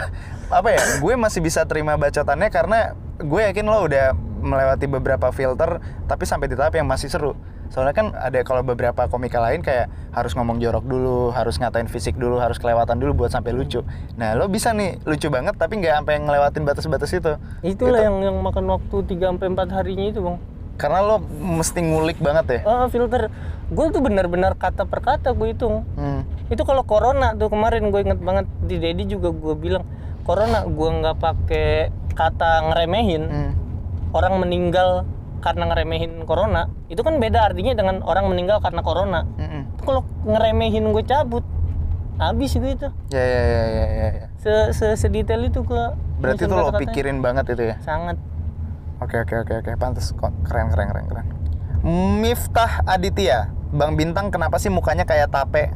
[0.51, 0.83] apa ya?
[1.03, 4.15] Gue masih bisa terima bacotannya karena gue yakin lo udah
[4.47, 7.35] melewati beberapa filter, tapi sampai di tahap yang masih seru.
[7.67, 12.15] Soalnya kan ada kalau beberapa komika lain kayak harus ngomong jorok dulu, harus ngatain fisik
[12.15, 13.83] dulu, harus kelewatan dulu buat sampai lucu.
[14.15, 17.35] Nah lo bisa nih lucu banget tapi nggak sampai ngelewatin batas-batas itu.
[17.67, 20.39] Itulah yang yang makan waktu 3 sampai 4 harinya itu, Bang.
[20.77, 22.61] Karena lo mesti ngulik banget ya.
[22.69, 23.33] Ah, filter.
[23.73, 25.83] Gue tuh benar-benar kata per kata gue hitung.
[25.99, 26.23] Hmm.
[26.47, 29.83] Itu kalau corona tuh kemarin gue inget banget di Dedi juga gue bilang
[30.27, 31.71] corona gue nggak pakai
[32.13, 33.53] kata ngeremehin Hmm.
[34.11, 35.07] orang meninggal
[35.39, 39.23] karena ngeremehin corona itu kan beda artinya dengan orang meninggal karena corona.
[39.39, 41.45] Itu Kalau ngeremehin gue cabut
[42.17, 44.09] habis gue itu Ya ya ya ya ya.
[44.11, 44.27] ya.
[44.37, 45.85] se, se sedetail itu gue
[46.17, 47.77] Berarti tuh lo pikirin banget itu ya.
[47.79, 48.17] sangat
[48.97, 51.27] Oke oke oke oke pantas kok keren keren keren keren.
[52.19, 55.69] Miftah Aditya, Bang Bintang kenapa sih mukanya kayak tape?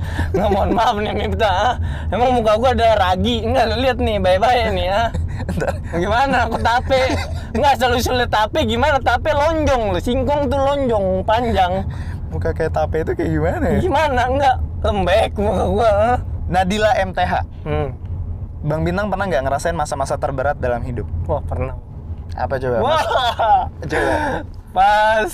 [0.34, 1.74] nggak mohon maaf nih Mifta ah.
[2.10, 5.02] emang muka gue ada ragi enggak lu lihat nih bye-bye nih ya
[5.96, 7.16] Gimana aku tape?
[7.56, 9.00] Enggak selalu sulit tape gimana?
[9.00, 11.84] Tape lonjong loh, singkong tuh lonjong panjang.
[12.30, 13.78] Muka kayak tape itu kayak gimana ya?
[13.82, 14.20] Gimana?
[14.30, 15.92] Enggak lembek muka gua.
[16.50, 17.32] Nadila MTH,
[17.62, 17.94] Hmm.
[18.66, 21.06] Bang Bintang pernah nggak ngerasain masa-masa terberat dalam hidup?
[21.30, 21.78] Wah, pernah.
[22.34, 22.76] Apa coba?
[22.82, 23.06] Mas?
[23.06, 23.64] Wah.
[23.86, 24.14] Coba.
[24.74, 25.32] Pas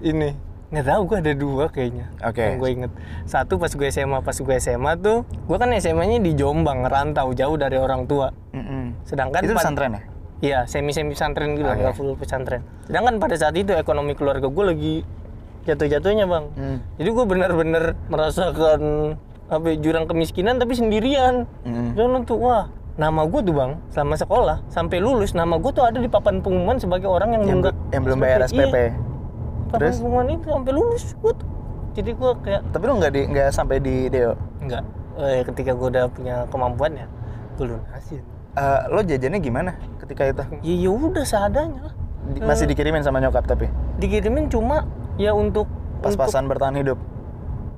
[0.00, 0.32] ini
[0.72, 2.40] nggak tahu gue ada dua kayaknya Oke.
[2.40, 2.92] yang gue inget
[3.28, 7.30] satu pas gue SMA pas gue SMA tuh gue kan SMA nya di Jombang ngerantau
[7.36, 9.04] jauh dari orang tua Mm-mm.
[9.06, 10.02] sedangkan itu pesantren ya?
[10.44, 12.60] Iya, semi-semi pesantren gitu, nggak full pesantren.
[12.84, 14.94] Sedangkan pada saat itu ekonomi keluarga gue lagi
[15.64, 16.44] jatuh-jatuhnya bang.
[16.52, 16.78] Hmm.
[17.00, 19.14] Jadi gue benar-benar merasakan
[19.48, 21.48] apa ya, jurang kemiskinan tapi sendirian.
[21.64, 21.96] Mm-mm.
[21.96, 22.68] Dan tuh wah
[23.00, 26.76] nama gue tuh bang selama sekolah sampai lulus nama gue tuh ada di papan pengumuman
[26.76, 27.60] sebagai orang yang, Yang,
[27.90, 28.74] yang belum bayar SPP.
[28.76, 28.92] Iya,
[29.74, 29.96] papan Terus?
[29.98, 31.48] pengumuman itu sampai lulus gue tuh.
[31.92, 34.32] Jadi gue kayak Tapi lo nggak di nggak sampai di Deo.
[34.58, 34.82] enggak.
[35.14, 37.06] Eh, ketika gue udah punya kemampuan ya
[37.54, 38.22] gue lunasin.
[38.52, 40.42] Eh, lo jajannya gimana ketika itu?
[40.60, 41.94] Ya ya udah seadanya lah.
[42.24, 45.68] Di- masih dikirimin sama nyokap tapi Dikirimin cuma ya untuk
[46.00, 46.96] pas-pasan bertahan hidup.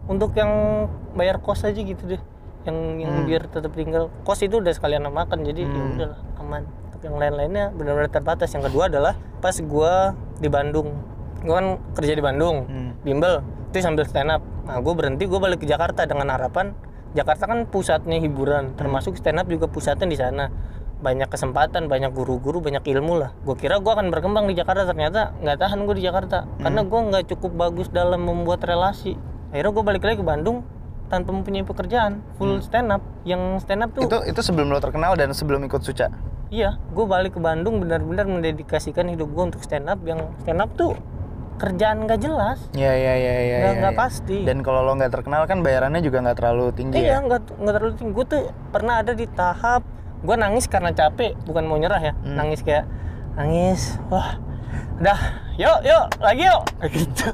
[0.07, 2.23] untuk yang bayar kos aja gitu deh
[2.63, 3.27] yang yang Hmm.
[3.27, 5.93] biar tetap tinggal kos itu udah sekalian makan jadi ya Hmm.
[5.93, 10.95] udahlah aman tapi yang lain-lainnya benar-benar terbatas yang kedua adalah pas gua di Bandung
[11.43, 12.91] gua kan kerja di Bandung Hmm.
[13.01, 14.41] bimbel itu sambil stand up.
[14.65, 16.73] Nah gua berhenti gua balik ke Jakarta dengan harapan
[17.13, 20.53] Jakarta kan pusatnya hiburan termasuk stand up juga pusatnya di sana.
[20.97, 23.31] Banyak kesempatan banyak guru-guru banyak ilmu lah.
[23.41, 26.49] Gue kira gue akan berkembang di Jakarta ternyata nggak tahan gue di Jakarta.
[26.57, 29.13] Karena gue nggak cukup bagus dalam membuat relasi.
[29.49, 30.65] Akhirnya gue balik lagi ke Bandung
[31.09, 33.05] tanpa mempunyai pekerjaan full stand up.
[33.25, 36.09] Yang stand up tuh Itu itu sebelum lo terkenal dan sebelum ikut Suca.
[36.49, 40.01] iya gue balik ke Bandung benar-benar mendedikasikan hidup gue untuk stand up.
[40.01, 40.97] Yang stand up tuh
[41.57, 43.57] kerjaan nggak jelas Iya iya iya iya.
[43.59, 44.01] Nggak- nggak iya.
[44.01, 44.37] pasti.
[44.45, 47.25] Dan kalau lo nggak terkenal kan bayarannya juga nggak terlalu tinggi Iya, ya.
[47.25, 48.13] nggak nggak terlalu tinggi.
[48.13, 49.83] Gue tuh pernah ada di tahap
[50.17, 52.13] gue nangis karena capek, bukan mau nyerah ya.
[52.19, 52.37] Hmm.
[52.37, 52.85] Nangis kayak
[53.35, 54.41] nangis, wah,
[54.97, 55.19] udah,
[55.55, 56.63] yuk, yuk, lagi yuk,
[56.97, 57.29] gitu.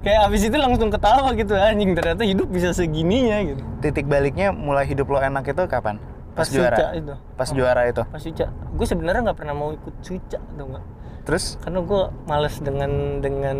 [0.00, 1.92] Kayak abis itu langsung ketawa gitu anjing.
[1.92, 3.60] Ternyata hidup bisa segininya gitu.
[3.80, 6.00] Titik baliknya mulai hidup lo enak itu kapan?
[6.32, 6.72] Pas, juara.
[6.72, 7.12] Suca itu.
[7.36, 8.02] Pas juara itu.
[8.02, 8.46] Pas suca.
[8.48, 10.84] Gue sebenarnya nggak pernah mau ikut suca, tuh nggak.
[11.22, 12.90] Terus Karena gue males dengan
[13.22, 13.58] dengan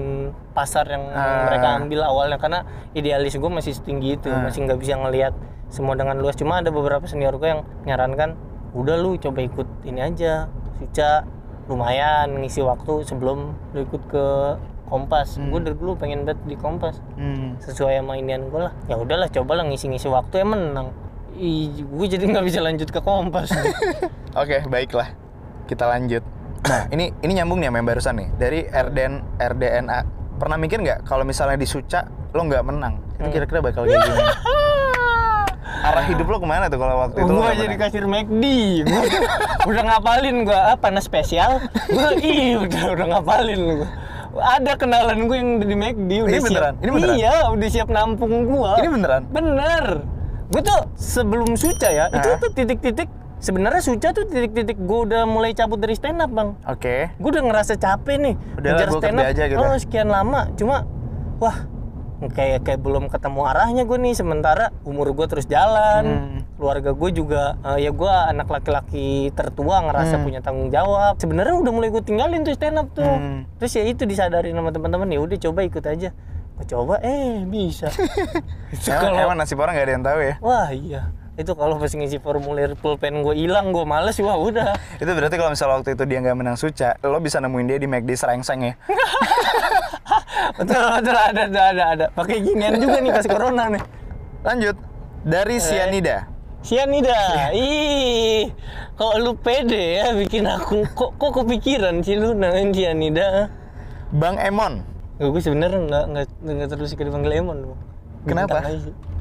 [0.50, 1.46] pasar yang Ah.
[1.46, 4.42] mereka ambil awalnya karena idealis gue masih setinggi itu, Ah.
[4.42, 5.34] masih nggak bisa ngelihat
[5.70, 6.34] semua dengan luas.
[6.34, 8.34] Cuma ada beberapa senior gue yang nyarankan,
[8.74, 11.22] udah lu coba ikut ini aja, suca
[11.70, 14.24] lumayan ngisi waktu sebelum lu ikut ke
[14.90, 15.40] Kompas.
[15.40, 15.48] Hmm.
[15.48, 18.74] Gue dari dulu pengen bet di Kompas hmm, sesuai sama inian gue lah.
[18.84, 20.92] Ya udahlah cobalah ngisi-ngisi waktu ya menang.
[21.32, 23.48] Ih, gue jadi nggak bisa lanjut ke Kompas.
[24.36, 25.08] Oke, baiklah.
[25.64, 26.20] Kita lanjut.
[26.62, 28.28] Nah, ini ini nyambung nih sama yang barusan nih.
[28.32, 29.98] Dari RDN RDNA.
[30.38, 32.02] Pernah mikir nggak kalau misalnya di Suca
[32.32, 33.32] lo nggak menang, itu Hmm.
[33.32, 34.30] kira-kira bakal kayak gimana?
[35.82, 38.44] Arah hidup lo ke mana tuh kalau waktu itu Gua jadi kasir McD.
[38.86, 39.02] Gua
[39.70, 41.58] udah, ngapalin gua ah, panas spesial.
[41.88, 43.88] Gua ih udah udah ngapalin gua.
[44.32, 46.48] Ada kenalan gue yang di McD udah Ini siap.
[46.48, 46.74] beneran?
[46.80, 47.16] Ini beneran?
[47.20, 48.80] Iya, udah siap nampung gua.
[48.80, 49.22] Ini beneran?
[49.28, 49.84] Bener.
[50.48, 52.40] Gue tuh sebelum Suca ya, itu Hah?
[52.40, 53.08] tuh titik-titik
[53.42, 56.54] sebenarnya Suca tuh titik-titik gue udah mulai cabut dari stand up, Bang.
[56.64, 57.10] Oke.
[57.12, 59.24] Gue udah ngerasa capek nih Udahlah, ngejar stand up.
[59.26, 59.58] aja gitu.
[59.58, 60.46] Oh, sekian lama.
[60.54, 60.86] Cuma
[61.36, 61.56] wah
[62.24, 66.38] kayak kayak belum ketemu arahnya gue nih sementara umur gue terus jalan Hmm.
[66.54, 70.22] keluarga gue juga eh, ya gue anak laki-laki tertua ngerasa Hmm.
[70.22, 73.42] punya tanggung jawab sebenarnya udah mulai gue tinggalin tuh stand up tuh Hmm.
[73.58, 76.14] terus ya itu disadarin sama teman-teman ya udah coba ikut aja
[76.54, 77.90] gue coba eh bisa
[78.86, 80.34] Emang, kalau- emang nasib orang nggak ada yang tahu ya.
[80.38, 85.08] wah iya itu kalau pas ngisi formulir pulpen gue hilang gue males wah udah Itu
[85.08, 88.12] berarti kalau misalnya waktu itu dia nggak menang Suca, lo bisa nemuin dia di McD
[88.12, 88.74] Serengseng ya.
[90.60, 93.82] betul betul ada ada ada ada pakai ginian juga nih pas corona nih
[94.42, 94.76] Lanjut.
[95.22, 95.62] Dari Eh.
[95.62, 96.26] Sianida.
[96.62, 98.50] Sianida, ih,
[98.94, 103.50] kok lu pede ya bikin aku kok kok kepikiran sih lu namain Sianida?
[104.10, 104.82] Bang Emon.
[105.16, 107.78] Gue sebenarnya nggak nggak nggak terus suka dipanggil Emon.
[108.26, 108.62] Kenapa?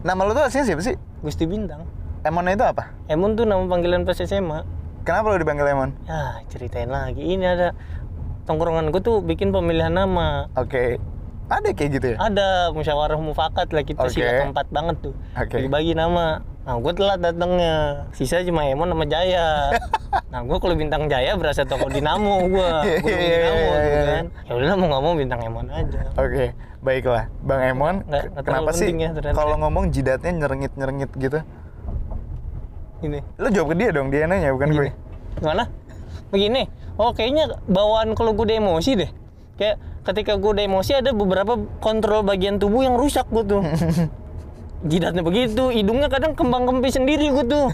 [0.01, 0.95] Nama lo tuh aslinya siapa sih?
[1.21, 1.85] Gusti Bintang.
[2.21, 2.83] Emonnya itu apa?
[3.09, 4.61] Emon tuh nama panggilan pas SMA.
[5.01, 5.89] Kenapa lo dipanggil Emon?
[6.05, 7.17] Ya ceritain lagi.
[7.17, 7.67] Ini ada
[8.45, 10.45] tongkrongan gue tuh bikin pemilihan nama.
[10.53, 11.01] Oke.
[11.49, 12.17] Ada kayak gitu ya?
[12.21, 14.13] Ada musyawarah mufakat lah kita Oke.
[14.13, 15.13] sila keempat banget tuh.
[15.33, 15.57] Oke.
[15.59, 16.45] Dibagi nama.
[16.61, 18.05] Nah gue telat datangnya.
[18.13, 19.73] Sisa cuma Emon sama Jaya.
[20.31, 22.69] nah gue kalau bintang Jaya berasa toko dinamo gue.
[23.01, 24.01] Gue Iya, iya, dinamo tuh iya.
[24.05, 24.25] kan.
[24.45, 26.01] Ya udah mau mau bintang Emon aja.
[26.15, 27.25] Oke, baiklah.
[27.41, 31.41] Bang Emon, Nggak- kenapa sih ya kalau ngomong jidatnya nyerengit-nyerengit gitu?
[33.01, 33.19] Ini.
[33.41, 34.87] Lo jawab ke dia dong, dia nanya bukan gue.
[34.89, 34.91] Gini.
[35.41, 35.63] Gimana?
[36.29, 36.63] Begini.
[37.01, 39.09] Oh kayaknya bawaan kalau gue emosi deh.
[39.57, 43.61] Kayak ketika gue udah emosi ada beberapa kontrol bagian tubuh yang rusak gue tuh.
[44.89, 47.69] Jidatnya begitu, hidungnya kadang kembang kempis sendiri gue tuh.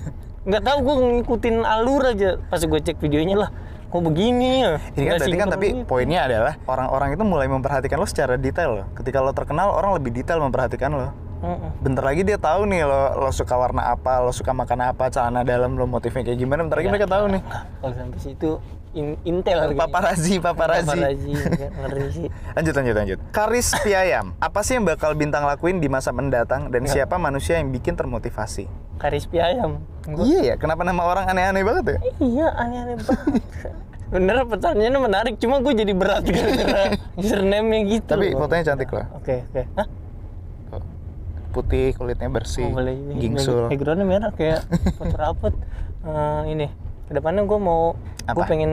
[0.48, 2.40] Nggak tahu gue ngikutin alur aja.
[2.48, 3.50] Pas gue cek videonya lah,
[3.88, 4.72] kok begini ya?
[4.96, 5.88] Ini kan berarti kan tapi gitu.
[5.88, 8.88] poinnya adalah orang-orang itu mulai memperhatikan lo secara detail loh.
[8.96, 11.27] Ketika lo terkenal, orang lebih detail memperhatikan lo.
[11.38, 11.70] Mm-mm.
[11.80, 15.42] Bentar lagi dia tahu nih lo lo suka warna apa, lo suka makan apa, celana
[15.42, 16.62] dalam lo motifnya kayak gimana.
[16.62, 17.42] Bentar lagi Ya, mereka tahu nih.
[17.78, 18.50] Kalau sampai situ
[18.92, 19.58] in- intel.
[19.72, 20.90] Paparazi, paparazi.
[20.90, 21.32] Paparazi,
[21.70, 22.28] ngeri sih.
[22.58, 23.20] Lanjut, lanjut, lanjut.
[23.30, 27.70] Karis Piayam, apa sih yang bakal bintang lakuin di masa mendatang dan siapa manusia yang
[27.70, 28.66] bikin termotivasi?
[28.98, 29.78] Karispi ayam.
[30.04, 31.98] Gua- Iya ya, kenapa nama orang aneh-aneh banget ya?
[32.18, 33.44] Iya, aneh-aneh banget.
[34.08, 38.10] Bener pertanyaannya menarik, cuma gue jadi berat gara-gara username-nya gitu.
[38.10, 38.40] Tapi loh.
[38.40, 39.06] fotonya cantik loh.
[39.14, 39.64] Oke, oke.
[39.76, 39.88] Hah?
[41.58, 43.66] Putih, kulitnya bersih, Oh, boleh gingsul.
[43.66, 44.62] Backgroundnya merah kayak
[45.02, 45.54] foto rapot.
[46.06, 46.68] Eh, ini,
[47.10, 47.98] ke depannya gue mau,
[48.30, 48.72] gue pengen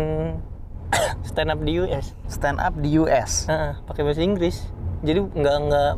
[1.28, 2.12] stand up di US.
[2.28, 3.48] Stand up di US.
[3.48, 4.68] Heeh, pakai bahasa Inggris.
[5.00, 5.90] Jadi nggak nggak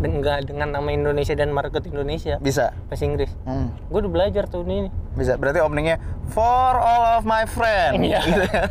[0.00, 2.36] ba- nggak dengan nama Indonesia dan market Indonesia.
[2.36, 2.72] Bisa.
[2.86, 3.28] Bahasa Inggris.
[3.42, 4.88] Hmm, Gue udah belajar tuh ini.
[5.12, 5.36] bisa.
[5.36, 8.00] Berarti openingnya for all of my friend.
[8.00, 8.20] Iya.
[8.26, 8.62] Gitu ya.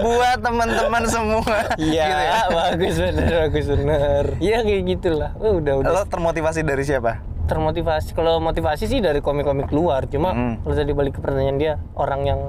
[0.00, 1.56] Buat teman-teman semua.
[1.80, 2.40] Iya, Gitu ya.
[2.50, 4.24] bagus bener, bagus bener.
[4.38, 5.30] Iya kayak gitulah.
[5.36, 7.22] Oh, udah udah Lo termotivasi dari siapa?
[7.44, 8.12] termotivasi.
[8.12, 10.04] Kalau motivasi sih dari komik-komik luar.
[10.06, 10.54] Cuma Hmm.
[10.58, 12.40] kalau tadi balik ke pertanyaan dia, orang yang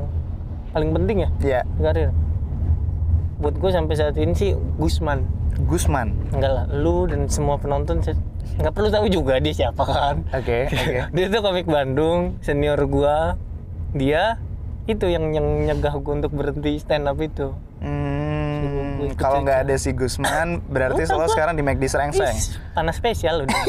[0.71, 2.09] paling penting ya Iya, di karir.
[3.35, 5.27] Buat gue sampai saat ini sih Gusman.
[5.63, 6.11] Gusman.
[6.35, 8.03] Enggak lah, lu dan semua penonton
[8.55, 10.23] nggak perlu tahu juga dia siapa kan.
[10.31, 11.11] Oke, oke.
[11.11, 13.39] dia tuh komik Bandung, senior gua.
[13.95, 14.39] Dia
[14.85, 17.55] itu yang yang nyegah gua untuk berhenti stand up itu.
[17.79, 22.35] Hmm, kalau nggak ada si Gusman, berarti lo sekarang di McD Serengseng.
[22.75, 23.63] Panas spesial udah.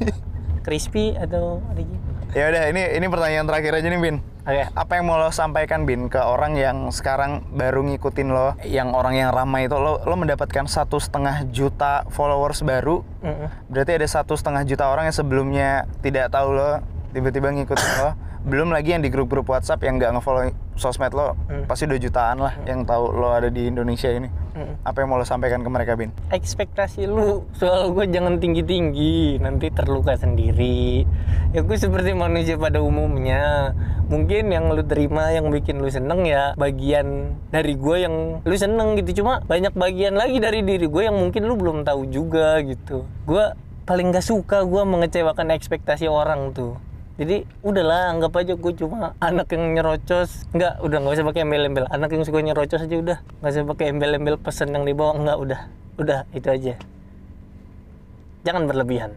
[0.66, 2.11] Crispy atau ada gitu.
[2.32, 4.16] Ya udah, ini ini pertanyaan terakhir aja nih, Bin.
[4.48, 4.64] Oke.
[4.72, 9.20] Apa yang mau lo sampaikan, Bin, ke orang yang sekarang baru ngikutin lo, yang orang
[9.20, 13.52] yang ramai itu, lo lo mendapatkan satu setengah juta followers baru, Mm-mm.
[13.68, 16.80] berarti ada satu setengah juta orang yang sebelumnya tidak tahu lo,
[17.12, 18.10] tiba-tiba ngikutin lo.
[18.42, 21.62] Belum lagi yang di grup-grup WhatsApp yang nggak ngefollow sosmed lo, Hmm.
[21.64, 24.26] pasti udah jutaan lah yang tahu lo ada di Indonesia ini.
[24.52, 24.82] Mm-mm.
[24.82, 26.12] Apa yang mau lo sampaikan ke mereka, Bin?
[26.28, 31.08] ekspektasi lu soal gue jangan tinggi-tinggi nanti terluka sendiri
[31.52, 33.72] ya gue seperti manusia pada umumnya
[34.08, 38.14] mungkin yang lu terima yang bikin lu seneng ya bagian dari gue yang
[38.44, 42.08] lu seneng gitu cuma banyak bagian lagi dari diri gue yang mungkin lu belum tahu
[42.08, 43.44] juga gitu gue
[43.84, 46.76] paling gak suka gue mengecewakan ekspektasi orang tuh
[47.20, 50.48] jadi udahlah anggap aja gue cuma anak yang nyerocos.
[50.56, 51.84] Nggak udah nggak usah pakai embel-embel.
[51.92, 53.18] Anak yang suka nyerocos aja udah.
[53.40, 55.60] Nggak usah pakai embel-embel pesan yang dibawa nggak udah.
[56.00, 56.74] Udah itu aja.
[58.42, 59.12] Jangan berlebihan